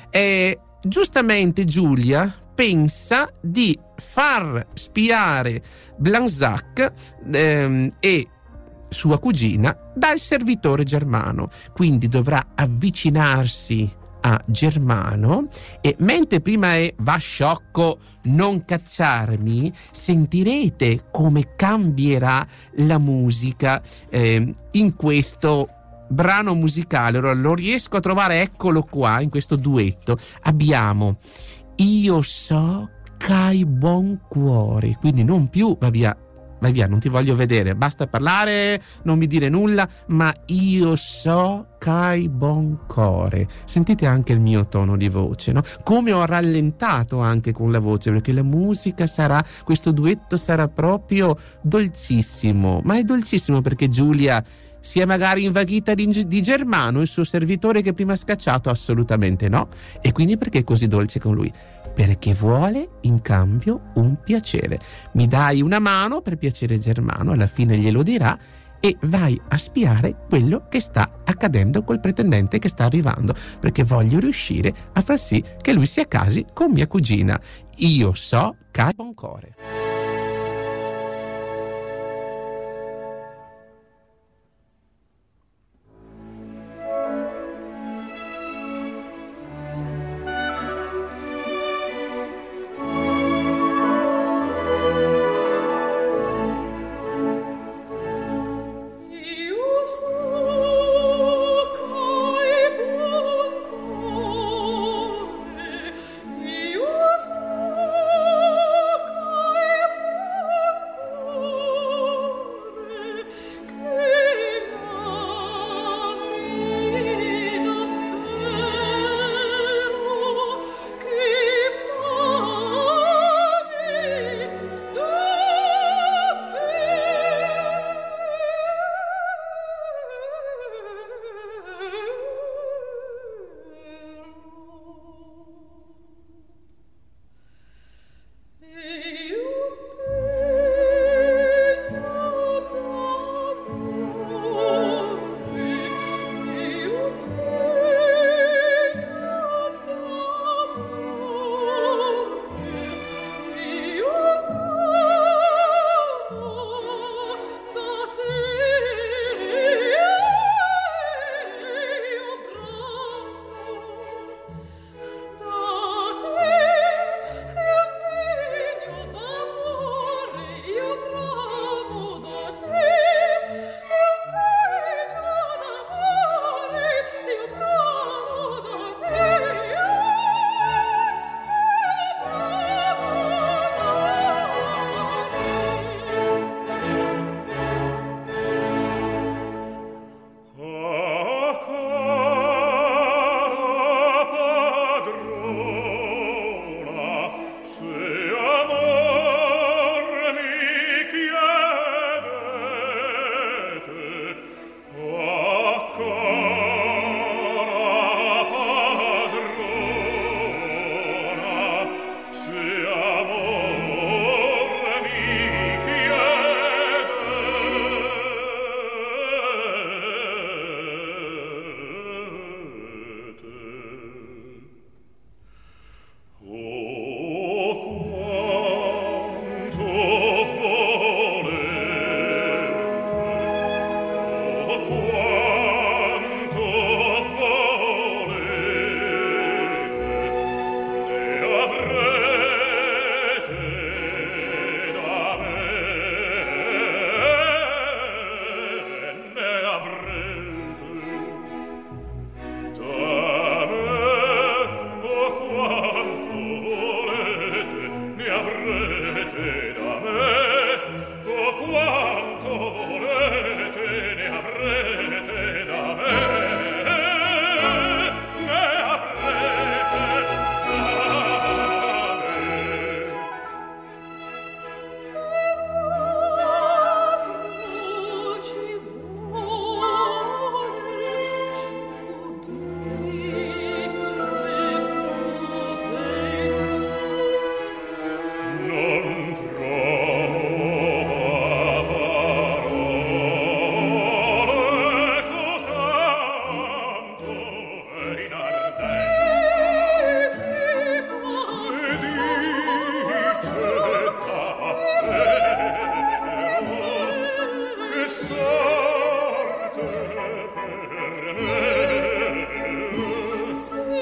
Eh, 0.08 0.58
giustamente 0.82 1.64
Giulia 1.64 2.40
pensa 2.54 3.30
di 3.40 3.78
far 3.96 4.66
spiare 4.74 5.62
Blanzac 5.96 6.92
ehm, 7.32 7.88
e 8.00 8.28
sua 8.88 9.18
cugina 9.18 9.76
dal 9.94 10.18
servitore 10.18 10.84
germano, 10.84 11.50
quindi 11.72 12.08
dovrà 12.08 12.48
avvicinarsi 12.54 14.00
a 14.24 14.40
Germano 14.46 15.44
e 15.80 15.96
mentre 15.98 16.40
prima 16.40 16.74
è 16.74 16.94
va 16.98 17.16
sciocco 17.16 17.98
non 18.24 18.64
cacciarmi, 18.64 19.72
sentirete 19.90 21.06
come 21.10 21.54
cambierà 21.56 22.46
la 22.76 22.98
musica 22.98 23.82
eh, 24.08 24.54
in 24.72 24.94
questo 24.94 25.68
brano 26.08 26.54
musicale. 26.54 27.18
Allora 27.18 27.34
lo 27.34 27.54
riesco 27.54 27.96
a 27.96 28.00
trovare, 28.00 28.42
eccolo 28.42 28.82
qua, 28.84 29.20
in 29.20 29.28
questo 29.30 29.56
duetto. 29.56 30.18
Abbiamo 30.42 31.16
io 31.76 32.22
so 32.22 32.88
che 33.16 33.32
hai 33.32 33.64
buon 33.64 34.20
cuore, 34.28 34.96
quindi 34.98 35.22
non 35.24 35.48
più 35.48 35.76
va 35.78 35.90
via, 35.90 36.16
vai 36.60 36.72
via, 36.72 36.86
non 36.86 37.00
ti 37.00 37.08
voglio 37.08 37.34
vedere, 37.34 37.74
basta 37.74 38.06
parlare, 38.06 38.80
non 39.02 39.18
mi 39.18 39.26
dire 39.26 39.48
nulla, 39.48 39.88
ma 40.08 40.32
io 40.46 40.94
so 40.96 41.66
che 41.78 41.90
hai 41.90 42.28
buon 42.28 42.80
cuore. 42.86 43.48
Sentite 43.64 44.06
anche 44.06 44.32
il 44.32 44.40
mio 44.40 44.66
tono 44.66 44.96
di 44.96 45.08
voce, 45.08 45.52
no? 45.52 45.62
Come 45.82 46.12
ho 46.12 46.24
rallentato 46.24 47.18
anche 47.18 47.52
con 47.52 47.72
la 47.72 47.80
voce, 47.80 48.10
perché 48.10 48.32
la 48.32 48.44
musica 48.44 49.06
sarà, 49.06 49.44
questo 49.64 49.90
duetto 49.90 50.36
sarà 50.36 50.68
proprio 50.68 51.36
dolcissimo, 51.62 52.80
ma 52.84 52.96
è 52.96 53.02
dolcissimo 53.02 53.60
perché 53.60 53.88
Giulia 53.88 54.44
si 54.82 54.98
è 54.98 55.04
magari 55.04 55.44
invaghita 55.44 55.94
di, 55.94 56.06
di, 56.26 56.42
Germano, 56.42 57.00
il 57.00 57.06
suo 57.06 57.22
servitore 57.24 57.82
che 57.82 57.92
prima 57.92 58.14
ha 58.14 58.16
scacciato? 58.16 58.68
Assolutamente 58.68 59.48
no. 59.48 59.68
E 60.00 60.10
quindi 60.12 60.36
perché 60.36 60.58
è 60.58 60.64
così 60.64 60.88
dolce 60.88 61.20
con 61.20 61.34
lui? 61.34 61.52
Perché 61.94 62.34
vuole 62.34 62.88
in 63.02 63.22
cambio 63.22 63.92
un 63.94 64.18
piacere. 64.22 64.80
Mi 65.12 65.28
dai 65.28 65.62
una 65.62 65.78
mano 65.78 66.20
per 66.20 66.36
piacere 66.36 66.78
Germano, 66.78 67.30
alla 67.30 67.46
fine 67.46 67.76
glielo 67.76 68.02
dirà 68.02 68.36
e 68.84 68.96
vai 69.02 69.40
a 69.50 69.56
spiare 69.56 70.24
quello 70.28 70.66
che 70.68 70.80
sta 70.80 71.20
accadendo 71.24 71.84
col 71.84 72.00
pretendente 72.00 72.58
che 72.58 72.68
sta 72.68 72.84
arrivando, 72.84 73.32
perché 73.60 73.84
voglio 73.84 74.18
riuscire 74.18 74.74
a 74.94 75.00
far 75.02 75.18
sì 75.18 75.42
che 75.60 75.72
lui 75.72 75.86
sia 75.86 76.02
a 76.02 76.06
casi 76.06 76.44
con 76.52 76.72
mia 76.72 76.88
cugina. 76.88 77.40
Io 77.76 78.12
so 78.14 78.56
che 78.72 78.80
hai 78.80 78.94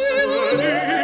Sole 0.01 0.99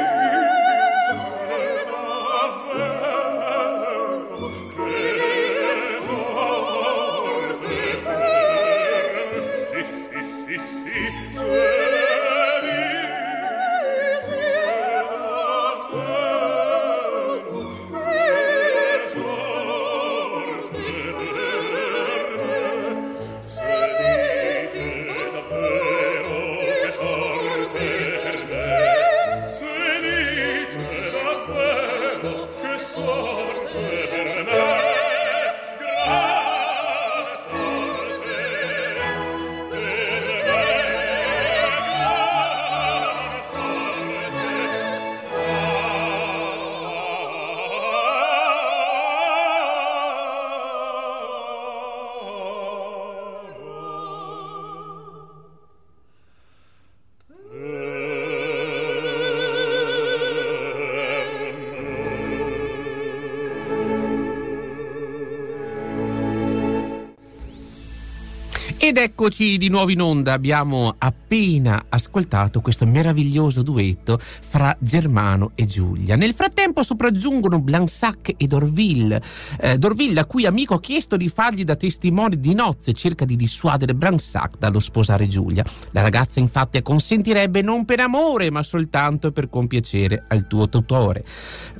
buon 68.96 69.08
cuore. 69.08 69.15
Ed 69.15 69.15
eccoci 69.18 69.56
di 69.56 69.70
nuovo 69.70 69.90
in 69.90 70.02
onda, 70.02 70.34
abbiamo 70.34 70.94
appena 70.98 71.86
ascoltato 71.88 72.60
questo 72.60 72.84
meraviglioso 72.84 73.62
duetto 73.62 74.18
fra 74.20 74.76
Germano 74.78 75.52
e 75.54 75.64
Giulia. 75.64 76.16
Nel 76.16 76.34
frattempo 76.34 76.82
sopraggiungono 76.82 77.62
Blansac 77.62 78.34
e 78.36 78.46
Dorville. 78.46 79.22
Eh, 79.58 79.78
Dorville, 79.78 80.20
a 80.20 80.26
cui 80.26 80.44
amico 80.44 80.74
ha 80.74 80.80
chiesto 80.80 81.16
di 81.16 81.30
fargli 81.30 81.64
da 81.64 81.76
testimone 81.76 82.38
di 82.38 82.52
nozze, 82.52 82.92
cerca 82.92 83.24
di 83.24 83.36
dissuadere 83.36 83.94
Blansac 83.94 84.58
dallo 84.58 84.80
sposare 84.80 85.28
Giulia. 85.28 85.64
La 85.92 86.02
ragazza 86.02 86.38
infatti 86.38 86.76
acconsentirebbe 86.76 87.62
non 87.62 87.86
per 87.86 88.00
amore, 88.00 88.50
ma 88.50 88.62
soltanto 88.62 89.32
per 89.32 89.48
compiacere 89.48 90.24
al 90.28 90.46
tuo 90.46 90.68
tutore. 90.68 91.24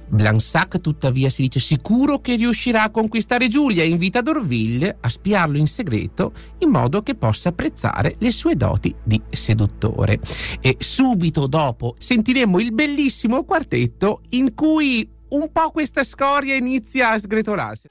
Blansac 0.09 0.81
tuttavia 0.81 1.29
si 1.29 1.43
dice 1.43 1.61
sicuro 1.61 2.21
che 2.21 2.37
riuscirà 2.37 2.85
a 2.85 2.91
conquistare 2.91 3.49
Giulia 3.49 3.83
e 3.83 3.89
invita 3.89 4.23
Dorville 4.23 4.97
a 5.01 5.09
spiarlo 5.11 5.59
in 5.59 5.67
segreto 5.67 6.33
in 6.59 6.71
modo 6.71 7.03
che 7.03 7.15
possa 7.27 7.49
apprezzare 7.49 8.15
le 8.19 8.31
sue 8.31 8.55
doti 8.55 8.95
di 9.03 9.21
seduttore. 9.31 10.21
E 10.61 10.77
subito 10.79 11.49
dopo 11.49 11.97
sentiremo 11.99 12.61
il 12.61 12.73
bellissimo 12.73 13.45
quartetto 13.45 14.21
in 14.31 14.55
cui 14.55 15.09
un 15.31 15.51
po' 15.51 15.71
questa 15.71 16.05
scoria 16.05 16.55
inizia 16.55 17.11
a 17.11 17.19
sgretolarsi. 17.19 17.89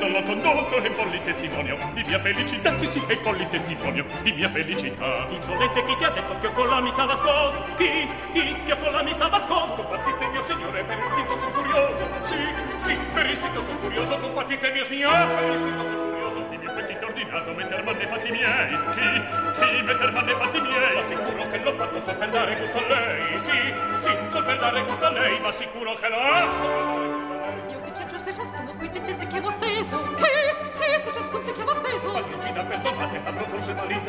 confesso 0.00 0.08
l'ho 0.08 0.22
condotto 0.22 0.76
e 0.76 0.90
polli 0.90 1.20
testimonio 1.22 1.76
di 1.92 2.02
mia 2.04 2.20
felicità, 2.20 2.76
sì 2.78 2.90
sì, 2.90 3.02
e 3.06 3.16
polli 3.18 3.46
testimonio 3.48 4.04
di 4.22 4.32
mia 4.32 4.48
felicità. 4.48 5.26
Insolente 5.28 5.82
chi 5.84 5.96
ti 5.96 6.04
ha 6.04 6.10
detto 6.10 6.38
che 6.38 6.52
con 6.52 6.68
la 6.68 6.80
mi 6.80 6.90
stava 6.90 7.16
scoso? 7.16 7.64
Chi, 7.76 8.08
chi, 8.32 8.62
che 8.64 8.78
con 8.78 8.92
la 8.92 9.02
mi 9.02 9.12
stava 9.12 9.40
scoso? 9.40 9.74
Combattite 9.74 10.26
mio 10.28 10.42
signore, 10.42 10.82
per 10.84 10.98
istinto 10.98 11.36
sono 11.36 11.50
curioso, 11.50 12.08
sì, 12.22 12.36
sì, 12.74 12.96
per 13.12 13.26
istinto 13.26 13.60
sono 13.62 13.78
curioso, 13.78 14.18
combattite 14.18 14.72
mio 14.72 14.84
signore, 14.84 15.34
per 15.34 15.54
istinto 15.54 15.84
sono 15.84 16.08
curioso, 16.10 16.46
di 16.48 16.56
mio 16.56 16.72
petito 16.72 17.06
ordinato, 17.06 17.52
metter 17.52 17.84
manne 17.84 18.06
fatti 18.06 18.30
miei, 18.30 18.78
chi, 18.94 19.22
chi, 19.60 19.82
metter 19.82 20.12
manne 20.12 20.34
fatti 20.34 20.60
miei, 20.60 20.94
ma 20.94 21.02
sicuro 21.02 21.48
che 21.50 21.58
l'ho 21.58 21.72
fatto 21.74 22.00
so 22.00 22.14
per 22.14 22.30
dare 22.30 22.56
gusto 22.56 22.78
a 22.78 22.88
lei, 22.88 23.40
sì, 23.40 23.74
sì, 23.96 24.10
so 24.28 24.44
per 24.44 24.58
dare 24.58 24.82
gusto 24.84 25.04
a 25.04 25.10
lei, 25.10 25.40
ma 25.40 25.52
sicuro 25.52 25.94
che 25.94 26.08
l'ho 26.08 26.16
fatto. 26.16 26.99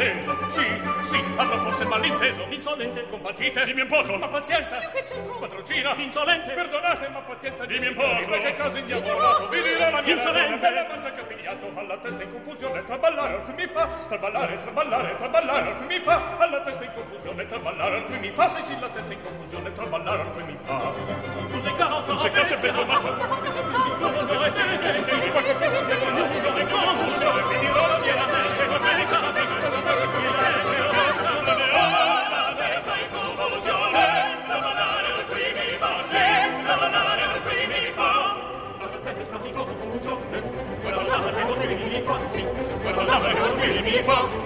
sentenza 0.02 0.36
sì 0.48 0.66
sì 1.02 1.24
avrò 1.36 1.60
forse 1.60 1.86
malinteso 1.86 2.46
insolente 2.50 3.08
compatite 3.08 3.66
dimmi 3.66 3.82
un 3.82 3.88
poco 3.88 4.18
ma 4.18 4.28
pazienza 4.28 4.82
io 4.82 4.90
che 4.90 5.04
c'entro 5.04 5.38
patrocina 5.40 5.94
insolente 5.98 6.52
perdonate 6.54 7.08
ma 7.10 7.20
pazienza 7.20 7.66
dimmi 7.66 7.88
un 7.88 7.96
poco 7.96 8.42
che 8.42 8.56
cosa 8.58 8.80
indiavolato 8.80 9.48
vi 9.50 9.62
dirò 9.62 9.90
la 9.92 10.02
mia 10.02 10.14
insolente 10.16 10.70
la 10.70 10.88
mangia 10.88 11.12
capigliato 11.12 11.72
alla 11.76 11.98
testa 11.98 12.24
in 12.24 12.32
confusione 12.32 12.84
traballare 12.84 13.34
al 13.36 13.44
cui 13.44 13.54
mi 13.54 13.68
fa 13.72 13.88
traballare 14.08 14.58
traballare 14.58 15.16
traballare 15.16 15.68
al 15.70 15.78
cui 15.78 15.86
mi 15.86 16.00
fa 16.04 16.38
alla 16.38 16.62
testa 16.62 16.84
in 16.84 16.94
confusione 16.94 17.46
traballare 17.46 17.96
al 17.98 18.06
cui 18.06 18.18
mi 18.18 18.32
fa 18.32 18.50
sì 18.50 18.62
sì 18.64 18.80
la 18.80 18.90
testa 18.90 19.14
in 19.14 19.22
confusione 19.24 19.72
traballare 19.72 20.22
al 20.22 20.32
cui 20.32 20.44
mi 20.44 20.58
fa 20.64 20.80
tu 21.52 21.60
sei 21.62 21.76
causa 21.76 22.12
tu 22.12 22.18
sei 22.18 22.32
causa 22.32 22.58
per 22.58 22.86
ma 22.86 23.00
pazienza 23.00 23.28
pazienza 23.28 23.62
Traballare 43.82 44.04
che 44.04 44.41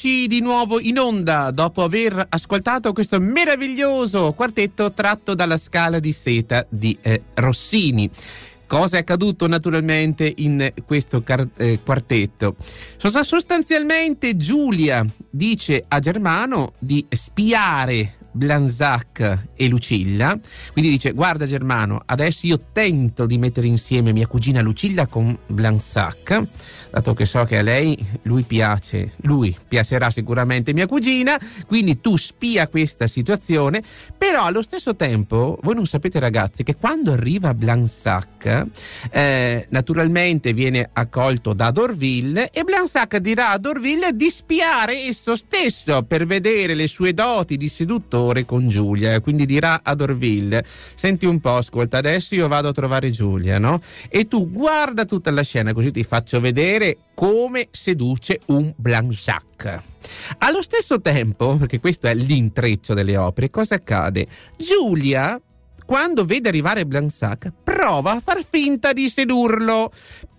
eccoci 0.00 0.28
di 0.28 0.40
nuovo 0.40 0.80
in 0.80 0.98
onda 0.98 1.50
dopo 1.50 1.82
aver 1.82 2.24
ascoltato 2.30 2.94
questo 2.94 3.20
meraviglioso 3.20 4.32
quartetto 4.32 4.94
tratto 4.94 5.34
dalla 5.34 5.58
scala 5.58 5.98
di 5.98 6.12
seta 6.12 6.64
di 6.70 6.96
eh, 7.02 7.24
Rossini. 7.34 8.08
Cosa 8.66 8.96
è 8.96 9.00
accaduto 9.00 9.46
naturalmente 9.46 10.32
in 10.38 10.72
questo 10.86 11.22
car- 11.22 11.48
eh, 11.58 11.80
quartetto? 11.84 12.56
Sostanzialmente 12.96 14.38
Giulia 14.38 15.04
dice 15.28 15.84
a 15.86 15.98
Germano 15.98 16.72
di 16.78 17.04
spiare 17.10 18.19
Blanzac 18.32 19.46
e 19.54 19.68
Lucilla. 19.68 20.38
Quindi 20.72 20.90
dice: 20.90 21.12
Guarda, 21.12 21.46
Germano, 21.46 22.02
adesso 22.04 22.46
io 22.46 22.60
tento 22.72 23.26
di 23.26 23.38
mettere 23.38 23.66
insieme 23.66 24.12
mia 24.12 24.26
cugina 24.26 24.60
Lucilla 24.60 25.06
con 25.06 25.36
Blanzac, 25.46 26.42
dato 26.90 27.14
che 27.14 27.26
so 27.26 27.44
che 27.44 27.58
a 27.58 27.62
lei 27.62 27.98
lui 28.22 28.44
piace, 28.44 29.12
lui 29.22 29.56
piacerà 29.66 30.10
sicuramente 30.10 30.72
mia 30.72 30.86
cugina. 30.86 31.38
Quindi 31.66 32.00
tu 32.00 32.16
spia 32.16 32.68
questa 32.68 33.06
situazione, 33.06 33.82
però 34.16 34.44
allo 34.44 34.62
stesso 34.62 34.94
tempo, 34.94 35.58
voi 35.62 35.74
non 35.74 35.86
sapete, 35.86 36.18
ragazzi, 36.18 36.62
che 36.62 36.76
quando 36.76 37.12
arriva 37.12 37.54
Blanzac, 37.54 38.66
eh, 39.10 39.66
naturalmente 39.70 40.52
viene 40.52 40.88
accolto 40.92 41.52
da 41.52 41.70
Dorville 41.70 42.50
e 42.50 42.62
Blanzac 42.62 43.16
dirà 43.16 43.50
a 43.50 43.58
Dorville 43.58 44.12
di 44.14 44.30
spiare 44.30 44.94
esso 44.94 45.36
stesso 45.36 46.02
per 46.02 46.26
vedere 46.26 46.74
le 46.74 46.86
sue 46.86 47.12
doti 47.12 47.56
di 47.56 47.68
seduttore 47.68 48.18
attore 48.20 48.44
con 48.44 48.68
Giulia, 48.68 49.18
quindi 49.20 49.46
dirà 49.46 49.80
a 49.82 49.94
Dorville, 49.94 50.64
senti 50.94 51.24
un 51.24 51.40
po', 51.40 51.56
ascolta, 51.56 51.98
adesso 51.98 52.34
io 52.34 52.48
vado 52.48 52.68
a 52.68 52.72
trovare 52.72 53.10
Giulia, 53.10 53.58
no? 53.58 53.80
E 54.08 54.28
tu 54.28 54.50
guarda 54.50 55.06
tutta 55.06 55.30
la 55.30 55.42
scena 55.42 55.72
così 55.72 55.90
ti 55.90 56.04
faccio 56.04 56.38
vedere 56.38 56.98
come 57.14 57.68
seduce 57.70 58.40
un 58.46 58.72
Blanchac. 58.76 59.82
Allo 60.38 60.62
stesso 60.62 61.00
tempo, 61.00 61.56
perché 61.56 61.80
questo 61.80 62.08
è 62.08 62.14
l'intreccio 62.14 62.92
delle 62.92 63.16
opere, 63.16 63.50
cosa 63.50 63.76
accade? 63.76 64.26
Giulia, 64.56 65.40
quando 65.86 66.24
vede 66.24 66.48
arrivare 66.48 66.84
Blanchac, 66.86 67.50
prova 67.64 68.12
a 68.12 68.20
far 68.20 68.44
finta 68.48 68.92
di 68.92 69.08
sedurlo 69.08 69.92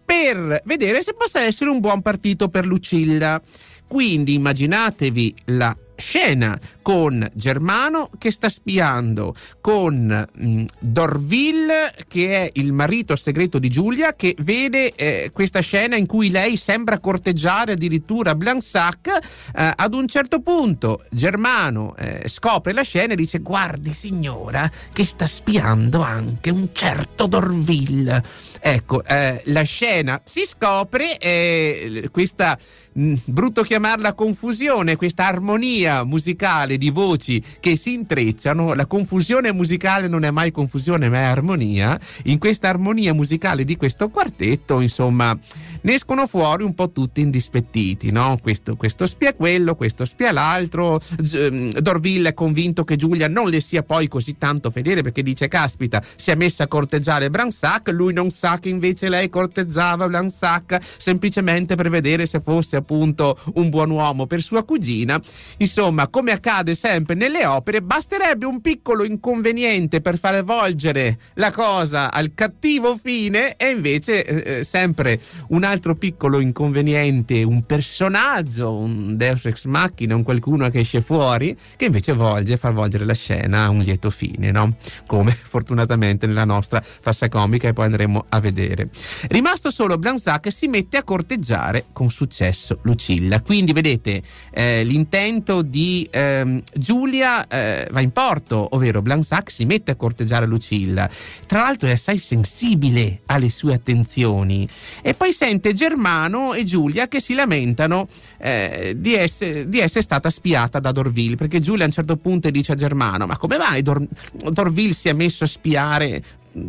per 0.05 0.61
vedere 0.65 1.01
se 1.01 1.13
possa 1.13 1.41
essere 1.41 1.69
un 1.69 1.79
buon 1.79 2.01
partito 2.01 2.47
per 2.47 2.65
Lucilla. 2.65 3.41
Quindi 3.87 4.35
immaginatevi 4.35 5.35
la 5.45 5.75
scena 6.01 6.59
con 6.81 7.29
Germano 7.33 8.09
che 8.17 8.31
sta 8.31 8.49
spiando, 8.49 9.35
con 9.61 10.27
mh, 10.33 10.45
mm, 10.45 10.65
Dorville 10.79 11.93
che 12.07 12.41
è 12.41 12.49
il 12.55 12.73
marito 12.73 13.15
segreto 13.15 13.59
di 13.59 13.69
Giulia 13.69 14.13
che 14.15 14.35
vede 14.39 14.91
eh, 14.95 15.29
questa 15.31 15.61
scena 15.61 15.95
in 15.95 16.07
cui 16.07 16.29
lei 16.29 16.57
sembra 16.57 16.99
corteggiare 16.99 17.73
addirittura 17.73 18.35
Blansac. 18.35 19.07
Eh, 19.55 19.71
ad 19.75 19.93
un 19.93 20.07
certo 20.07 20.41
punto 20.41 21.05
Germano 21.09 21.95
eh, 21.95 22.27
scopre 22.27 22.73
la 22.73 22.83
scena 22.83 23.13
e 23.13 23.15
dice 23.15 23.39
guardi 23.39 23.93
signora 23.93 24.69
che 24.91 25.05
sta 25.05 25.27
spiando 25.27 26.01
anche 26.01 26.49
un 26.49 26.69
certo 26.73 27.27
Dorville. 27.27 28.23
Ecco, 28.63 29.03
eh, 29.03 29.41
la 29.45 29.63
scena 29.63 30.21
si 30.23 30.45
scopre 30.45 31.17
e 31.17 32.09
questa 32.11 32.55
mh, 32.93 33.13
brutto 33.25 33.63
chiamarla 33.63 34.13
confusione, 34.13 34.97
questa 34.97 35.25
armonia 35.25 36.03
musicale 36.03 36.77
di 36.77 36.91
voci 36.91 37.43
che 37.59 37.75
si 37.75 37.93
intrecciano, 37.93 38.75
la 38.75 38.85
confusione 38.85 39.51
musicale 39.51 40.07
non 40.07 40.23
è 40.23 40.29
mai 40.29 40.51
confusione 40.51 41.09
ma 41.09 41.17
è 41.17 41.23
armonia, 41.23 41.99
in 42.25 42.37
questa 42.37 42.69
armonia 42.69 43.15
musicale 43.15 43.63
di 43.63 43.75
questo 43.77 44.09
quartetto, 44.09 44.79
insomma, 44.79 45.35
ne 45.81 45.93
escono 45.93 46.27
fuori 46.27 46.63
un 46.63 46.75
po' 46.75 46.91
tutti 46.91 47.21
indispettiti, 47.21 48.11
no? 48.11 48.37
Questo, 48.39 48.75
questo 48.75 49.07
spia 49.07 49.33
quello, 49.33 49.73
questo 49.75 50.05
spia 50.05 50.31
l'altro, 50.31 51.01
mm, 51.19 51.69
Dorville 51.79 52.29
è 52.29 52.33
convinto 52.35 52.83
che 52.83 52.95
Giulia 52.95 53.27
non 53.27 53.49
le 53.49 53.59
sia 53.59 53.81
poi 53.81 54.07
così 54.07 54.37
tanto 54.37 54.69
fedele 54.69 55.01
perché 55.01 55.23
dice, 55.23 55.47
caspita, 55.47 56.03
si 56.15 56.29
è 56.29 56.35
messa 56.35 56.65
a 56.65 56.67
corteggiare 56.67 57.31
Bransac, 57.31 57.89
lui 57.89 58.13
non 58.13 58.29
sa 58.29 58.50
che 58.59 58.69
invece 58.69 59.09
lei 59.09 59.29
corteggiava 59.29 60.07
Bransac 60.07 60.79
semplicemente 60.97 61.75
per 61.75 61.89
vedere 61.89 62.25
se 62.25 62.41
fosse 62.41 62.75
appunto 62.75 63.37
un 63.55 63.69
buon 63.69 63.89
uomo 63.89 64.25
per 64.25 64.41
sua 64.41 64.63
cugina. 64.63 65.19
Insomma, 65.57 66.07
come 66.07 66.31
accade 66.31 66.75
sempre 66.75 67.15
nelle 67.15 67.45
opere, 67.45 67.81
basterebbe 67.81 68.45
un 68.45 68.61
piccolo 68.61 69.03
inconveniente 69.03 70.01
per 70.01 70.17
far 70.17 70.43
volgere 70.43 71.17
la 71.35 71.51
cosa 71.51 72.11
al 72.11 72.31
cattivo 72.33 72.97
fine 73.01 73.55
e 73.55 73.69
invece 73.69 74.23
eh, 74.23 74.59
eh 74.59 74.63
sempre 74.63 75.19
un 75.49 75.63
altro 75.63 75.95
piccolo 75.95 76.39
inconveniente, 76.39 77.43
un 77.43 77.63
personaggio, 77.63 78.73
un 78.73 79.17
Deus 79.17 79.45
ex 79.45 79.65
machina, 79.65 80.15
un 80.15 80.23
qualcuno 80.23 80.69
che 80.69 80.79
esce 80.79 81.01
fuori, 81.01 81.57
che 81.75 81.85
invece 81.85 82.13
volge, 82.13 82.57
fa 82.57 82.71
volgere 82.71 83.05
la 83.05 83.13
scena 83.13 83.63
a 83.63 83.69
un 83.69 83.79
lieto 83.79 84.09
fine, 84.09 84.51
no? 84.51 84.75
Come 85.05 85.31
fortunatamente 85.41 86.27
nella 86.27 86.45
nostra 86.45 86.81
fassa 86.81 87.29
comica 87.29 87.67
e 87.67 87.73
poi 87.73 87.85
andremo 87.85 88.25
a 88.29 88.39
vedere. 88.41 88.89
Rimasto 89.29 89.71
solo 89.71 89.97
Blanzac 89.97 90.51
si 90.51 90.67
mette 90.67 90.97
a 90.97 91.03
corteggiare 91.03 91.85
con 91.93 92.09
successo 92.09 92.79
Lucilla. 92.83 93.41
Quindi 93.41 93.71
vedete 93.71 94.21
eh, 94.51 94.83
l'intento 94.83 95.61
di 95.61 96.07
ehm, 96.11 96.61
Giulia 96.73 97.47
eh, 97.47 97.87
va 97.89 98.01
in 98.01 98.11
porto, 98.11 98.67
ovvero 98.71 99.01
Blanzac 99.01 99.49
si 99.51 99.65
mette 99.65 99.91
a 99.91 99.95
corteggiare 99.95 100.45
Lucilla. 100.45 101.09
Tra 101.47 101.61
l'altro 101.61 101.87
è 101.87 101.91
assai 101.91 102.17
sensibile 102.17 103.21
alle 103.27 103.49
sue 103.49 103.73
attenzioni 103.73 104.67
e 105.01 105.13
poi 105.13 105.31
sente 105.31 105.73
Germano 105.73 106.53
e 106.53 106.63
Giulia 106.63 107.07
che 107.07 107.21
si 107.21 107.33
lamentano 107.33 108.07
eh, 108.37 108.95
di, 108.97 109.13
essere, 109.13 109.69
di, 109.69 109.79
essere, 109.79 110.01
stata 110.01 110.29
spiata 110.29 110.79
da 110.79 110.91
Dorville 110.91 111.35
perché 111.35 111.59
Giulia 111.59 111.83
a 111.83 111.87
un 111.87 111.93
certo 111.93 112.17
punto 112.17 112.49
dice 112.49 112.71
a 112.71 112.75
Germano 112.75 113.25
ma 113.25 113.37
come 113.37 113.57
mai 113.57 113.81
Dor- 113.81 114.07
Dorville 114.49 114.93
si 114.93 115.09
è 115.09 115.13
messo 115.13 115.43
a 115.43 115.47
spiare 115.47 116.23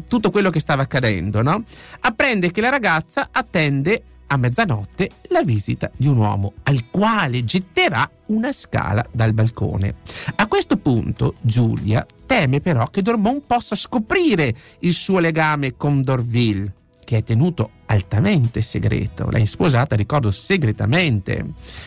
tutto 0.06 0.30
quello 0.30 0.50
che 0.50 0.60
stava 0.60 0.82
accadendo, 0.82 1.42
no? 1.42 1.64
Apprende 2.00 2.50
che 2.50 2.60
la 2.60 2.68
ragazza 2.68 3.28
attende 3.30 4.02
a 4.32 4.36
mezzanotte 4.36 5.10
la 5.28 5.42
visita 5.42 5.90
di 5.94 6.06
un 6.06 6.16
uomo 6.16 6.54
al 6.62 6.88
quale 6.90 7.44
getterà 7.44 8.10
una 8.26 8.52
scala 8.52 9.06
dal 9.12 9.34
balcone. 9.34 9.96
A 10.36 10.46
questo 10.46 10.78
punto 10.78 11.34
Giulia 11.42 12.06
teme 12.24 12.60
però 12.60 12.86
che 12.88 13.02
Dormont 13.02 13.42
possa 13.46 13.76
scoprire 13.76 14.54
il 14.80 14.94
suo 14.94 15.18
legame 15.18 15.76
con 15.76 16.00
Dorville, 16.00 16.72
che 17.04 17.18
è 17.18 17.22
tenuto 17.22 17.70
altamente 17.92 18.60
segreto. 18.62 19.28
L'hai 19.30 19.46
sposata, 19.46 19.94
ricordo, 19.96 20.30
segretamente. 20.30 21.44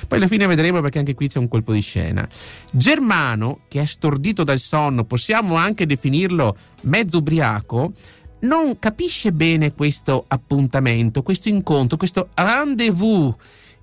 Poi 0.08 0.18
alla 0.18 0.28
fine 0.28 0.46
vedremo 0.46 0.82
perché 0.82 1.00
anche 1.00 1.14
qui 1.14 1.28
c'è 1.28 1.40
un 1.40 1.48
colpo 1.48 1.74
di 1.74 1.82
scena. 1.82 2.28
Germano, 2.72 3.62
che 3.68 3.82
è 3.82 3.86
stordito 3.86 4.44
dal 4.44 4.60
sonno, 4.60 5.04
possiamo 5.04 5.56
anche 5.56 5.86
definirlo 5.86 6.56
mezzo 6.84 7.18
ubriaco, 7.18 7.94
non 8.42 8.78
capisce 8.78 9.32
bene 9.32 9.74
questo 9.74 10.26
appuntamento, 10.28 11.24
questo 11.24 11.50
incontro, 11.50 11.98
questo 11.98 12.30
rendezvous 12.36 13.34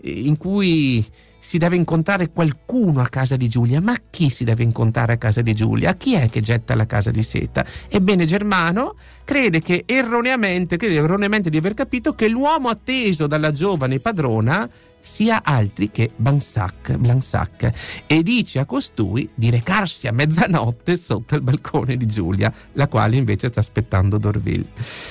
eh, 0.00 0.10
in 0.10 0.36
cui 0.36 1.04
si 1.44 1.58
deve 1.58 1.74
incontrare 1.74 2.30
qualcuno 2.30 3.00
a 3.00 3.08
casa 3.08 3.34
di 3.34 3.48
Giulia. 3.48 3.80
Ma 3.80 3.96
chi 4.10 4.30
si 4.30 4.44
deve 4.44 4.62
incontrare 4.62 5.14
a 5.14 5.16
casa 5.16 5.42
di 5.42 5.52
Giulia? 5.54 5.96
Chi 5.96 6.14
è 6.14 6.28
che 6.30 6.40
getta 6.40 6.76
la 6.76 6.86
casa 6.86 7.10
di 7.10 7.24
seta? 7.24 7.66
Ebbene, 7.88 8.26
Germano 8.26 8.94
crede 9.24 9.60
che 9.60 9.82
erroneamente, 9.84 10.76
crede 10.76 10.94
erroneamente 10.94 11.50
di 11.50 11.56
aver 11.56 11.74
capito 11.74 12.14
che 12.14 12.28
l'uomo 12.28 12.68
atteso 12.68 13.26
dalla 13.26 13.50
giovane 13.50 13.98
padrona 13.98 14.70
sia 15.00 15.42
altri 15.42 15.90
che 15.90 16.12
Bansac, 16.14 16.94
Blansac 16.94 17.72
e 18.06 18.22
dice 18.22 18.60
a 18.60 18.64
costui 18.64 19.28
di 19.34 19.50
recarsi 19.50 20.06
a 20.06 20.12
mezzanotte 20.12 20.96
sotto 20.96 21.34
il 21.34 21.40
balcone 21.40 21.96
di 21.96 22.06
Giulia, 22.06 22.52
la 22.74 22.86
quale 22.86 23.16
invece 23.16 23.48
sta 23.48 23.58
aspettando 23.58 24.16
Dorville. 24.16 24.68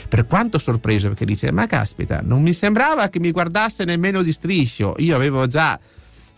Per 0.07 0.27
quanto 0.27 0.59
sorpreso 0.59 1.09
perché 1.09 1.25
dice 1.25 1.51
ma 1.51 1.67
caspita, 1.67 2.21
non 2.23 2.41
mi 2.41 2.53
sembrava 2.53 3.09
che 3.09 3.19
mi 3.19 3.31
guardasse 3.31 3.83
nemmeno 3.83 4.21
di 4.21 4.31
striscio, 4.31 4.95
io 4.99 5.13
avevo 5.13 5.45
già 5.47 5.77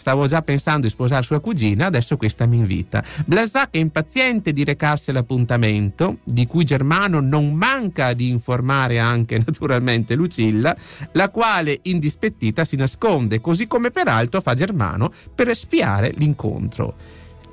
Stavo 0.03 0.27
già 0.27 0.41
pensando 0.41 0.81
di 0.81 0.89
sposare 0.89 1.23
sua 1.23 1.39
cugina, 1.39 1.85
adesso 1.85 2.17
questa 2.17 2.45
mi 2.45 2.57
invita. 2.57 3.01
Blasac 3.25 3.69
è 3.71 3.77
impaziente 3.77 4.51
di 4.51 4.65
recarsi 4.65 5.11
all'appuntamento, 5.11 6.17
di 6.25 6.45
cui 6.45 6.65
Germano 6.65 7.21
non 7.21 7.53
manca 7.53 8.11
di 8.11 8.27
informare 8.27 8.99
anche 8.99 9.37
naturalmente 9.47 10.15
Lucilla, 10.15 10.75
la 11.13 11.29
quale 11.29 11.79
indispettita 11.83 12.65
si 12.65 12.75
nasconde, 12.75 13.39
così 13.39 13.65
come 13.65 13.91
peraltro 13.91 14.41
fa 14.41 14.53
Germano 14.55 15.09
per 15.33 15.55
spiare 15.55 16.11
l'incontro. 16.17 16.95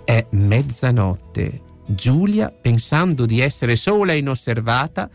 È 0.04 0.26
mezzanotte. 0.30 1.60
Giulia, 1.86 2.50
pensando 2.50 3.26
di 3.26 3.40
essere 3.40 3.76
sola 3.76 4.12
e 4.12 4.18
inosservata, 4.18 5.08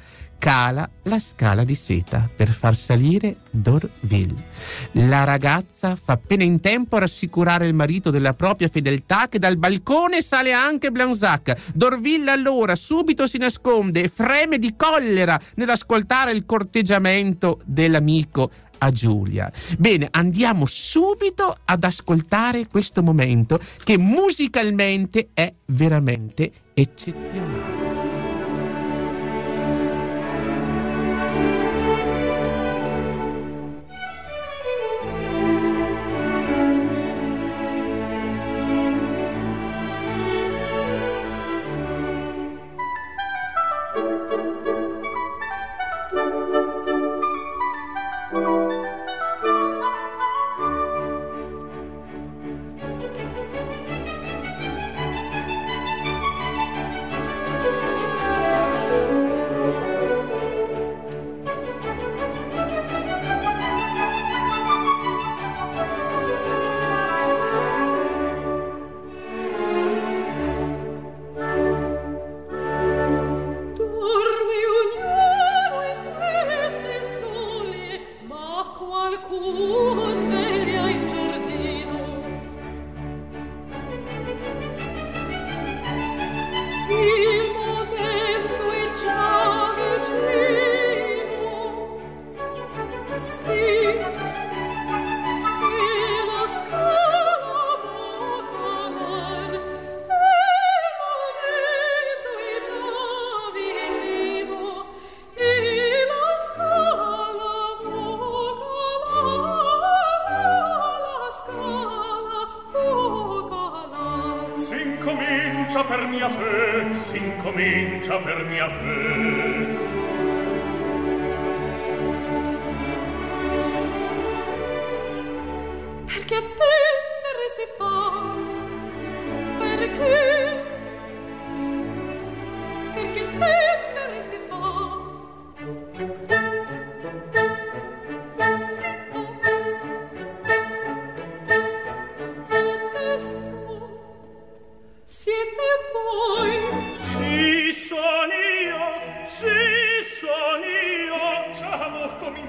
cala 0.45 0.87
la 1.05 1.17
scala 1.17 1.63
di 1.63 1.73
seta 1.73 2.29
per 2.35 2.49
far 2.49 2.75
salire 2.75 3.37
Dorville. 3.49 4.43
La 4.91 5.23
ragazza 5.23 5.95
fa 5.95 6.13
appena 6.13 6.43
in 6.43 6.59
tempo 6.59 6.97
a 6.97 6.99
rassicurare 6.99 7.65
il 7.65 7.73
marito 7.73 8.11
della 8.11 8.35
propria 8.35 8.67
fedeltà 8.67 9.27
che 9.27 9.39
dal 9.39 9.57
balcone 9.57 10.21
sale 10.21 10.51
anche 10.53 10.91
Blanzac. 10.91 11.71
Dorville 11.73 12.29
allora 12.29 12.75
subito 12.75 13.25
si 13.25 13.39
nasconde 13.39 14.03
e 14.03 14.07
freme 14.07 14.59
di 14.59 14.75
collera 14.77 15.39
nell'ascoltare 15.55 16.29
il 16.29 16.45
corteggiamento 16.45 17.59
dell'amico 17.65 18.51
a 18.77 18.91
Giulia. 18.91 19.51
Bene, 19.79 20.09
andiamo 20.11 20.67
subito 20.67 21.57
ad 21.65 21.83
ascoltare 21.83 22.67
questo 22.67 23.01
momento 23.01 23.59
che 23.83 23.97
musicalmente 23.97 25.29
è 25.33 25.51
veramente 25.65 26.51
eccezionale. 26.75 27.94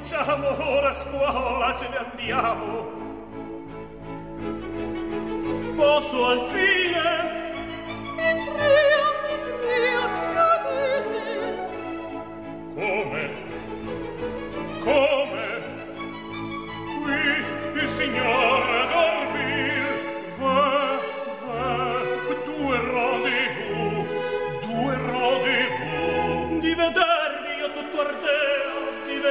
Cominciamo, 0.09 0.71
ora 0.71 0.91
a 0.91 0.93
scuola 0.93 1.75
ce 1.77 1.89
ne 1.89 1.97
andiamo. 1.97 2.87
Posso 5.75 6.27
al 6.27 6.47
fine 6.47 7.26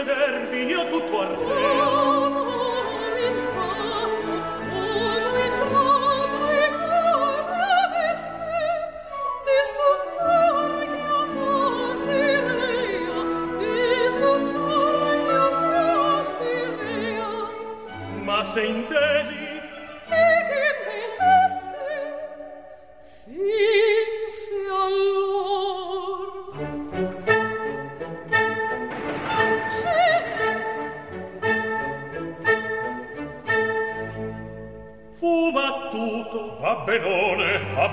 vedervi 0.06 0.66
io 0.66 0.88
tutto 0.88 1.20
ardeo. 1.20 1.95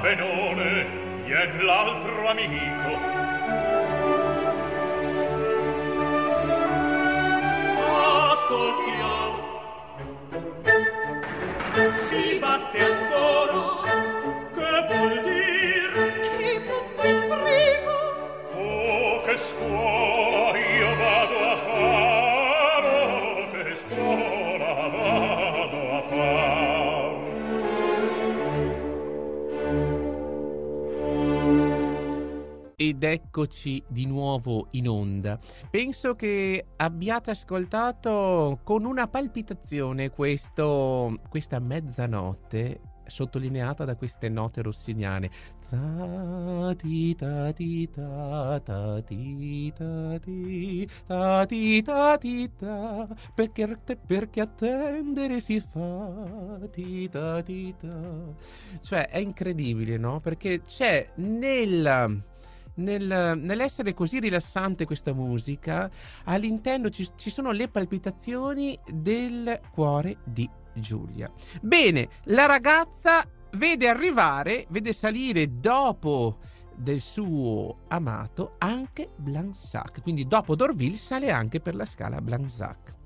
Benone, 0.03 0.87
vien 1.25 1.65
l'altro 1.65 2.29
amico. 2.29 3.22
Ed 32.85 33.05
eccoci 33.05 33.81
di 33.87 34.07
nuovo 34.07 34.67
in 34.73 34.89
onda. 34.89 35.39
Penso 35.71 36.17
che 36.17 36.67
abbiate 36.79 37.31
ascoltato 37.31 38.59
con 38.65 38.85
una 38.85 39.07
palpitazione 39.07 40.11
questo, 40.11 41.21
questa 41.29 41.61
mezzanotte 41.61 42.81
sottolineata 43.07 43.85
da 43.85 43.95
queste 43.95 44.29
note 44.29 44.63
rossiniane. 44.63 45.31
Perché, 53.33 53.97
perché 54.05 54.41
attendere 54.41 55.41
si 55.41 55.61
fa 55.61 56.59
cioè 58.81 59.09
è 59.09 59.19
incredibile 59.19 59.97
no 59.97 60.21
perché 60.21 60.61
c'è 60.63 61.09
nel 61.15 62.31
nel- 62.75 63.39
nell'essere 63.39 63.95
così 63.95 64.21
rilassante 64.21 64.85
questa 64.85 65.13
musica, 65.13 65.91
all'interno 66.25 66.89
ci, 66.91 67.09
ci 67.17 67.31
sono 67.31 67.51
le 67.51 67.69
palpitazioni 67.69 68.79
del 68.87 69.61
cuore 69.71 70.19
di 70.25 70.49
Giulia. 70.75 71.31
Bene, 71.61 72.09
la 72.25 72.47
ragazza 72.47 73.25
vede 73.53 73.89
arrivare, 73.89 74.67
vede 74.71 74.93
salire 74.93 75.59
dopo 75.59 76.39
del 76.75 77.01
suo 77.01 77.81
amato 77.89 78.55
anche 78.59 79.11
Blansac, 79.17 80.01
quindi 80.03 80.27
dopo 80.27 80.57
Dorville 80.57 80.97
sale 80.97 81.31
anche 81.31 81.61
per 81.61 81.75
la 81.75 81.85
scala 81.85 82.21
Blansac. 82.21 83.01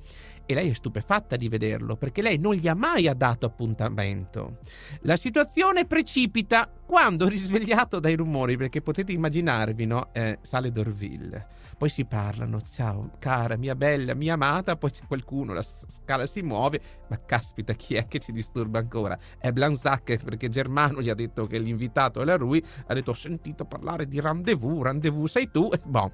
E 0.47 0.55
lei 0.55 0.71
è 0.71 0.73
stupefatta 0.73 1.37
di 1.37 1.49
vederlo 1.49 1.97
perché 1.97 2.23
lei 2.23 2.39
non 2.39 2.55
gli 2.55 2.69
ha 2.69 2.75
mai 2.75 3.11
dato 3.17 3.47
appuntamento. 3.47 4.59
La 5.03 5.17
situazione 5.17 5.87
precipita 5.87 6.71
quando, 6.87 7.27
risvegliato 7.29 7.99
dai 7.99 8.15
rumori, 8.15 8.57
perché 8.57 8.81
potete 8.81 9.13
immaginarvi, 9.13 9.85
no? 9.85 10.13
Eh, 10.13 10.39
sale 10.41 10.71
Dorville. 10.71 11.65
Poi 11.77 11.91
si 11.91 12.07
parlano, 12.07 12.63
ciao 12.63 13.11
cara, 13.19 13.57
mia 13.57 13.75
bella, 13.75 14.15
mia 14.15 14.33
amata, 14.33 14.77
poi 14.77 14.91
c'è 14.91 15.03
qualcuno, 15.07 15.53
la 15.53 15.63
scala 15.63 16.25
si 16.25 16.41
muove, 16.41 16.81
ma 17.09 17.21
caspita 17.23 17.75
chi 17.75 17.97
è 17.97 18.07
che 18.07 18.19
ci 18.19 18.33
disturba 18.33 18.79
ancora? 18.79 19.19
È 19.39 19.53
Blanzac 19.53 20.25
perché 20.25 20.49
Germano 20.49 21.03
gli 21.03 21.11
ha 21.11 21.15
detto 21.15 21.47
che 21.47 21.59
l'invitato 21.59 22.23
era 22.23 22.37
lui, 22.37 22.65
ha 22.87 22.95
detto 22.95 23.11
ho 23.11 23.15
sentito 23.15 23.67
parlare 23.67 24.07
di 24.07 24.21
rendezvous, 24.21 24.85
rendezvous 24.85 25.31
sei 25.31 25.51
tu, 25.51 25.69
e 25.73 25.81
boh. 25.85 26.11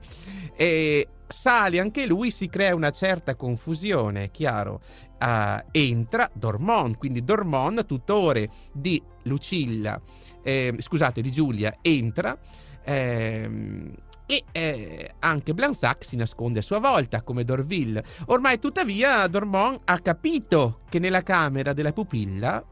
E 0.56 1.08
sale 1.32 1.80
anche 1.80 2.06
lui, 2.06 2.30
si 2.30 2.48
crea 2.48 2.74
una 2.74 2.90
certa 2.90 3.34
confusione, 3.34 4.24
è 4.24 4.30
chiaro. 4.30 4.80
Ah, 5.18 5.64
entra 5.72 6.30
Dormont, 6.32 6.96
quindi 6.98 7.24
Dormont, 7.24 7.84
tutore 7.86 8.48
di 8.72 9.02
Lucilla, 9.24 10.00
eh, 10.42 10.74
scusate, 10.78 11.20
di 11.20 11.30
Giulia, 11.30 11.78
entra 11.80 12.36
ehm, 12.84 13.92
e 14.26 14.44
eh, 14.52 15.14
anche 15.18 15.52
Blansac 15.52 16.04
si 16.04 16.16
nasconde 16.16 16.60
a 16.60 16.62
sua 16.62 16.78
volta 16.78 17.22
come 17.22 17.44
Dorville. 17.44 18.02
Ormai 18.26 18.58
tuttavia 18.58 19.26
Dormont 19.26 19.80
ha 19.84 19.98
capito 19.98 20.80
che 20.88 20.98
nella 20.98 21.22
camera 21.22 21.72
della 21.72 21.92
pupilla 21.92 22.64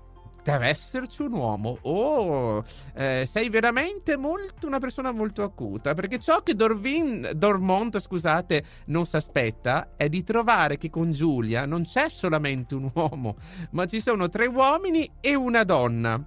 deve 0.42 0.68
esserci 0.68 1.22
un 1.22 1.32
uomo. 1.32 1.78
Oh, 1.82 2.64
eh, 2.94 3.24
sei 3.26 3.48
veramente 3.48 4.16
molto 4.16 4.66
una 4.66 4.78
persona 4.78 5.12
molto 5.12 5.42
acuta. 5.42 5.94
Perché 5.94 6.18
ciò 6.18 6.42
che 6.42 6.54
Dorvin, 6.54 7.30
Dormont, 7.34 7.98
scusate, 7.98 8.64
non 8.86 9.06
si 9.06 9.16
aspetta 9.16 9.94
è 9.96 10.08
di 10.08 10.22
trovare 10.22 10.78
che 10.78 10.90
con 10.90 11.12
Giulia 11.12 11.66
non 11.66 11.84
c'è 11.84 12.08
solamente 12.08 12.74
un 12.74 12.90
uomo, 12.94 13.36
ma 13.72 13.86
ci 13.86 14.00
sono 14.00 14.28
tre 14.28 14.46
uomini 14.46 15.10
e 15.20 15.34
una 15.34 15.64
donna. 15.64 16.22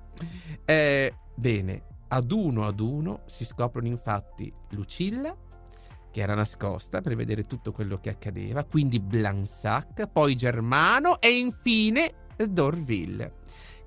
Eh, 0.66 1.14
bene, 1.36 1.84
ad 2.10 2.32
uno 2.32 2.68
ad 2.68 2.80
uno 2.80 3.22
si 3.26 3.44
scoprono 3.46 3.88
infatti 3.88 4.54
Lucilla, 4.70 5.36
che 6.12 6.22
era 6.22 6.36
nascosta 6.36 7.02
per 7.02 7.16
vedere 7.16 7.44
tutto 7.44 7.72
quello 7.72 7.98
che 7.98 8.10
accadeva, 8.10 8.64
quindi 8.64 9.00
Blansac, 9.00 10.08
poi 10.08 10.36
Germano 10.36 11.20
e 11.20 11.38
infine 11.38 12.14
Dorville. 12.38 13.42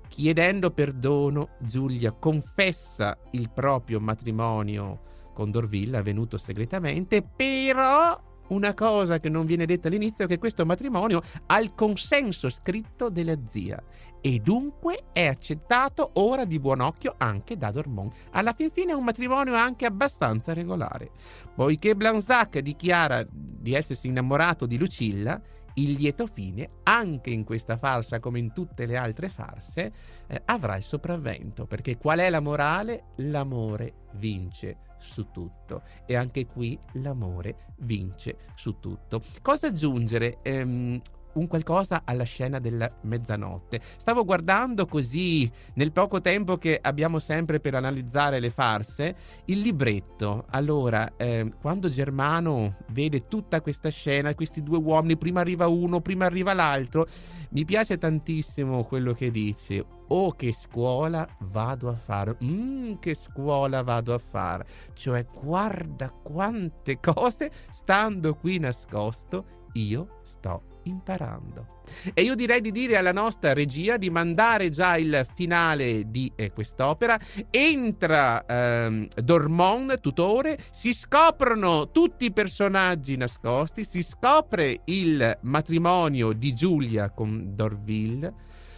Chiedendo 0.07 0.71
perdono, 0.71 1.49
Giulia 1.59 2.11
confessa 2.11 3.17
il 3.31 3.49
proprio 3.51 3.99
matrimonio 3.99 5.01
con 5.33 5.51
Dorville, 5.51 5.97
avvenuto 5.97 6.37
segretamente, 6.37 7.21
però 7.21 8.19
una 8.47 8.73
cosa 8.73 9.19
che 9.19 9.29
non 9.29 9.45
viene 9.45 9.65
detta 9.65 9.87
all'inizio 9.87 10.25
è 10.25 10.27
che 10.27 10.37
questo 10.37 10.65
matrimonio 10.65 11.21
ha 11.47 11.59
il 11.59 11.73
consenso 11.75 12.49
scritto 12.49 13.09
della 13.09 13.35
zia 13.49 13.81
e 14.21 14.39
dunque 14.39 15.05
è 15.11 15.27
accettato 15.27 16.11
ora 16.13 16.45
di 16.45 16.59
buon 16.59 16.79
occhio 16.79 17.15
anche 17.17 17.57
da 17.57 17.71
Dormont. 17.71 18.13
Alla 18.31 18.53
fin 18.53 18.71
fine 18.71 18.91
è 18.91 18.95
un 18.95 19.03
matrimonio 19.03 19.53
anche 19.53 19.85
abbastanza 19.85 20.53
regolare. 20.53 21.11
Poiché 21.53 21.95
Blanzac 21.95 22.59
dichiara 22.59 23.25
di 23.29 23.73
essersi 23.73 24.07
innamorato 24.07 24.65
di 24.65 24.77
Lucilla, 24.77 25.39
il 25.77 25.93
lieto 25.93 26.27
fine, 26.27 26.69
anche 26.83 27.29
in 27.29 27.43
questa 27.43 27.77
farsa 27.77 28.19
come 28.19 28.39
in 28.39 28.53
tutte 28.53 28.85
le 28.85 28.97
altre 28.97 29.29
farse, 29.29 29.91
eh, 30.27 30.41
avrà 30.45 30.75
il 30.75 30.83
sopravvento. 30.83 31.65
Perché 31.65 31.97
qual 31.97 32.19
è 32.19 32.29
la 32.29 32.39
morale? 32.39 33.13
L'amore 33.17 34.05
vince 34.13 34.85
su 34.99 35.29
tutto 35.31 35.83
e 36.05 36.15
anche 36.15 36.47
qui 36.47 36.77
l'amore 36.93 37.73
vince 37.79 38.37
su 38.55 38.79
tutto. 38.79 39.21
Cosa 39.41 39.67
aggiungere? 39.67 40.39
Ehm, 40.41 40.99
un 41.37 41.47
qualcosa 41.47 42.01
alla 42.03 42.23
scena 42.23 42.59
della 42.59 42.91
mezzanotte. 43.03 43.79
Stavo 43.97 44.25
guardando 44.25 44.85
così, 44.85 45.49
nel 45.75 45.91
poco 45.91 46.19
tempo 46.21 46.57
che 46.57 46.77
abbiamo 46.81 47.19
sempre 47.19 47.59
per 47.59 47.75
analizzare 47.75 48.39
le 48.39 48.49
farse, 48.49 49.15
il 49.45 49.59
libretto. 49.59 50.45
Allora, 50.49 51.15
eh, 51.15 51.51
quando 51.61 51.89
Germano 51.89 52.77
vede 52.91 53.27
tutta 53.27 53.61
questa 53.61 53.89
scena, 53.89 54.33
questi 54.35 54.63
due 54.63 54.77
uomini, 54.77 55.17
prima 55.17 55.41
arriva 55.41 55.67
uno, 55.67 56.01
prima 56.01 56.25
arriva 56.25 56.53
l'altro, 56.53 57.07
mi 57.51 57.65
piace 57.65 57.97
tantissimo 57.97 58.83
quello 58.83 59.13
che 59.13 59.31
dice. 59.31 59.85
Oh, 60.09 60.31
che 60.31 60.53
scuola 60.53 61.27
vado 61.39 61.89
a 61.89 61.95
fare? 61.95 62.37
Mmm, 62.41 62.97
che 62.99 63.13
scuola 63.13 63.83
vado 63.83 64.13
a 64.13 64.17
fare? 64.17 64.65
Cioè, 64.93 65.25
guarda 65.25 66.09
quante 66.09 66.99
cose, 66.99 67.51
stando 67.71 68.35
qui 68.35 68.57
nascosto, 68.57 69.65
io 69.73 70.19
sto 70.21 70.63
imparando. 70.87 71.75
E 72.13 72.21
io 72.21 72.35
direi 72.35 72.61
di 72.61 72.71
dire 72.71 72.97
alla 72.97 73.11
nostra 73.11 73.53
regia 73.53 73.97
di 73.97 74.09
mandare 74.09 74.69
già 74.69 74.97
il 74.97 75.25
finale 75.35 76.09
di 76.09 76.31
eh, 76.35 76.51
quest'opera. 76.51 77.19
Entra 77.49 78.45
ehm, 78.45 79.07
Dormon, 79.23 79.97
tutore, 80.01 80.57
si 80.71 80.93
scoprono 80.93 81.91
tutti 81.91 82.25
i 82.25 82.33
personaggi 82.33 83.15
nascosti, 83.15 83.83
si 83.83 84.03
scopre 84.03 84.81
il 84.85 85.37
matrimonio 85.41 86.33
di 86.33 86.53
Giulia 86.53 87.09
con 87.09 87.55
Dorville. 87.55 88.33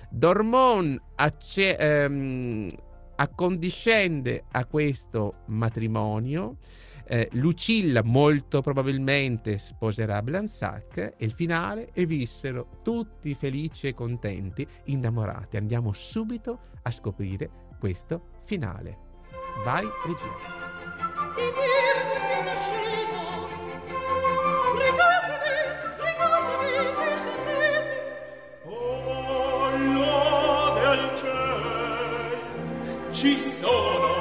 Dormon 0.10 1.00
acce- 1.16 1.78
ehm, 1.78 2.68
accondiscende 3.16 4.46
a 4.52 4.66
questo 4.66 5.44
matrimonio 5.48 6.58
eh, 7.12 7.28
Lucilla 7.34 8.04
molto 8.04 8.62
probabilmente 8.62 9.58
sposerà 9.58 10.22
Blansac 10.22 10.98
e 11.18 11.26
il 11.26 11.32
finale 11.32 11.90
e 11.92 12.06
vissero 12.06 12.82
tutti 12.84 13.34
felici 13.34 13.88
e 13.88 13.96
contenti, 13.96 14.66
innamorati. 14.86 15.58
Andiamo 15.58 15.92
subito 15.92 16.60
a 16.84 16.92
scoprire 16.92 17.50
questo 17.80 18.38
finale. 18.44 18.98
Vai 19.64 19.88
regia. 20.06 20.68
Ci 33.12 33.38
sono 33.38 34.19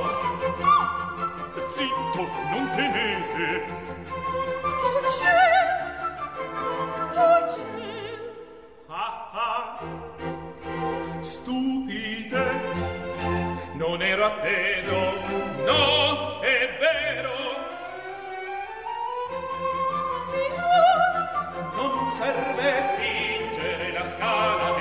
zitto, 1.79 2.27
non 2.51 2.71
temete. 2.75 3.63
Oh 4.89 5.09
ciel! 5.17 5.55
Oh 7.15 7.41
ciel! 7.55 8.19
Ah 8.89 9.31
ah! 9.33 9.79
Stupite! 11.21 12.45
Non 13.75 14.03
ero 14.03 14.25
atteso, 14.27 14.97
no, 15.71 16.41
è 16.41 16.59
vero! 16.81 17.37
Signor! 20.31 20.99
Non 21.77 22.11
serve 22.17 22.71
fingere 22.99 23.93
la 23.93 24.05
scala 24.05 24.78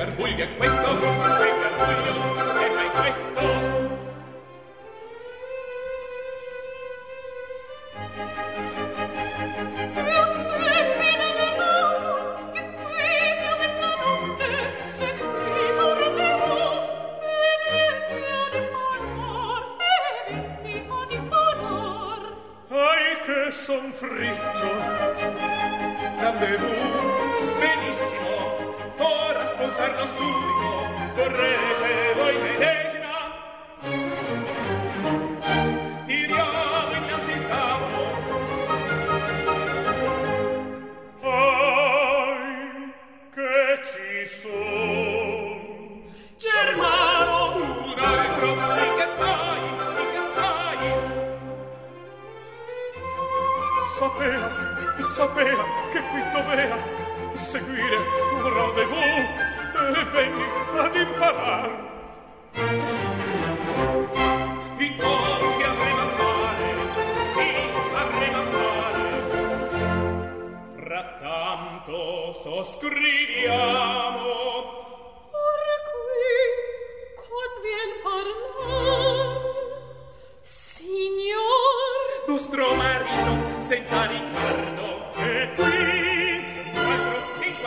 E 0.00 0.02
che 0.02 0.06
garbuglio 0.06 0.79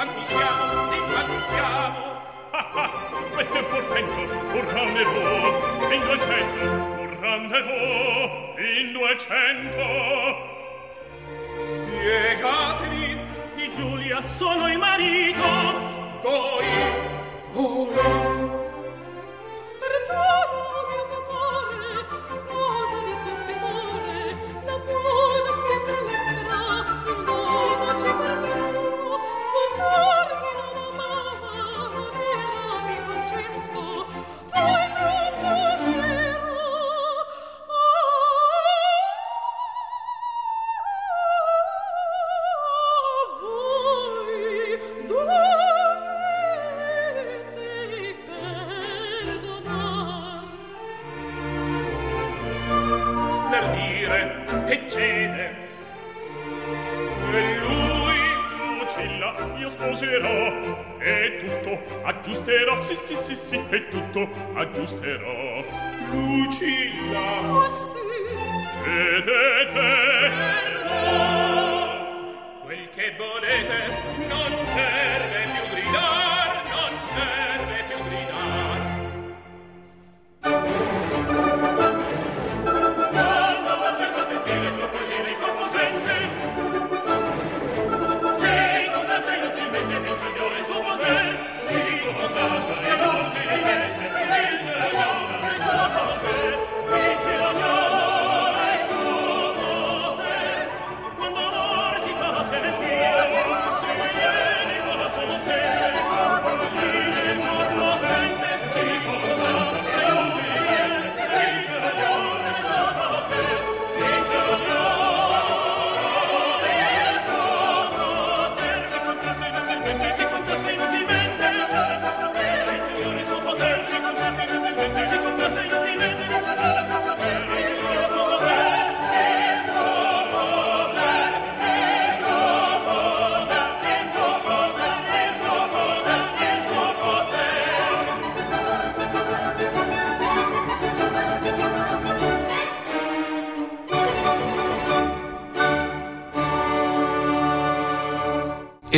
quanti 0.04 0.26
siamo, 0.26 0.92
di 0.92 1.00
quanti 1.00 1.40
siamo. 1.48 2.22
Ah, 2.52 2.72
ah, 2.74 2.90
questo 3.32 3.54
è 3.54 3.60
un 3.60 3.68
portento, 3.70 4.20
un 4.54 4.74
rendezvous 4.74 5.94
in 5.94 6.02
duecento, 6.02 6.64
un 7.02 7.18
rendezvous 7.22 8.30
in 8.58 8.92
duecento. 8.92 9.86
Spiegatevi 11.60 13.18
di 13.56 13.74
Giulia 13.74 14.22
sono 14.24 14.70
il 14.70 14.78
marito, 14.78 15.48
voi, 16.22 16.66
voi, 17.54 18.43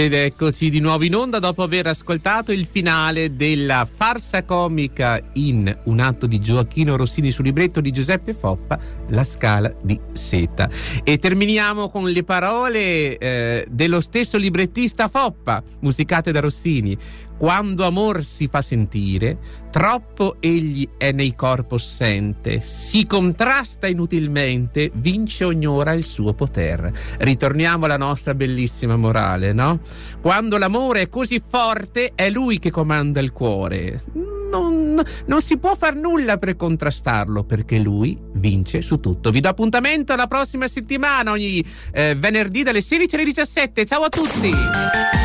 Ed 0.05 0.13
eccoci 0.13 0.69
di 0.69 0.79
nuovo 0.79 1.03
in 1.03 1.15
onda 1.15 1.39
dopo 1.39 1.63
aver 1.63 1.87
ascoltato 1.87 2.51
il 2.51 2.67
finale 2.69 3.35
della 3.35 3.87
farsa 3.91 4.43
comica 4.43 5.19
in 5.33 5.75
un 5.85 5.99
atto 5.99 6.27
di 6.27 6.39
Gioacchino 6.39 6.95
Rossini 6.95 7.31
sul 7.31 7.45
libretto 7.45 7.81
di 7.81 7.89
Giuseppe 7.89 8.35
Foppa, 8.35 8.77
La 9.09 9.23
scala 9.23 9.73
di 9.81 9.99
seta. 10.13 10.69
E 11.03 11.17
terminiamo 11.17 11.89
con 11.89 12.07
le 12.07 12.23
parole 12.23 13.17
eh, 13.17 13.65
dello 13.67 13.99
stesso 13.99 14.37
librettista 14.37 15.07
Foppa, 15.07 15.63
musicate 15.79 16.31
da 16.31 16.39
Rossini. 16.39 16.95
Quando 17.37 17.85
amor 17.85 18.23
si 18.23 18.47
fa 18.47 18.61
sentire, 18.61 19.37
troppo 19.69 20.37
egli 20.39 20.87
è 20.97 21.11
nei 21.11 21.35
corpo 21.35 21.77
sente, 21.77 22.61
si 22.61 23.05
contrasta 23.05 23.87
inutilmente, 23.87 24.89
vince 24.93 25.43
ognora 25.43 25.91
il 25.91 26.05
suo 26.05 26.33
poter. 26.33 26.91
Ritorniamo 27.17 27.85
alla 27.85 27.97
nostra 27.97 28.33
bellissima 28.33 28.95
morale, 28.95 29.51
no? 29.51 29.81
Quando 30.21 30.57
l'amore 30.57 31.01
è 31.01 31.09
così 31.09 31.43
forte, 31.45 32.13
è 32.15 32.29
lui 32.29 32.57
che 32.57 32.71
comanda 32.71 33.19
il 33.19 33.33
cuore. 33.33 34.01
Non, 34.49 35.03
non, 35.25 35.41
si 35.41 35.57
può 35.57 35.75
far 35.75 35.95
nulla 35.97 36.37
per 36.37 36.55
contrastarlo 36.55 37.43
perché 37.43 37.77
lui 37.77 38.17
vince 38.35 38.81
su 38.81 39.01
tutto. 39.01 39.31
Vi 39.31 39.41
do 39.41 39.49
appuntamento 39.49 40.13
alla 40.13 40.27
prossima 40.27 40.67
settimana, 40.67 41.31
ogni 41.31 41.61
eh, 41.91 42.15
venerdì 42.17 42.63
dalle 42.63 42.79
16 42.79 43.15
alle 43.15 43.25
17. 43.25 43.85
Ciao 43.85 44.03
a 44.03 44.09
tutti! 44.09 45.24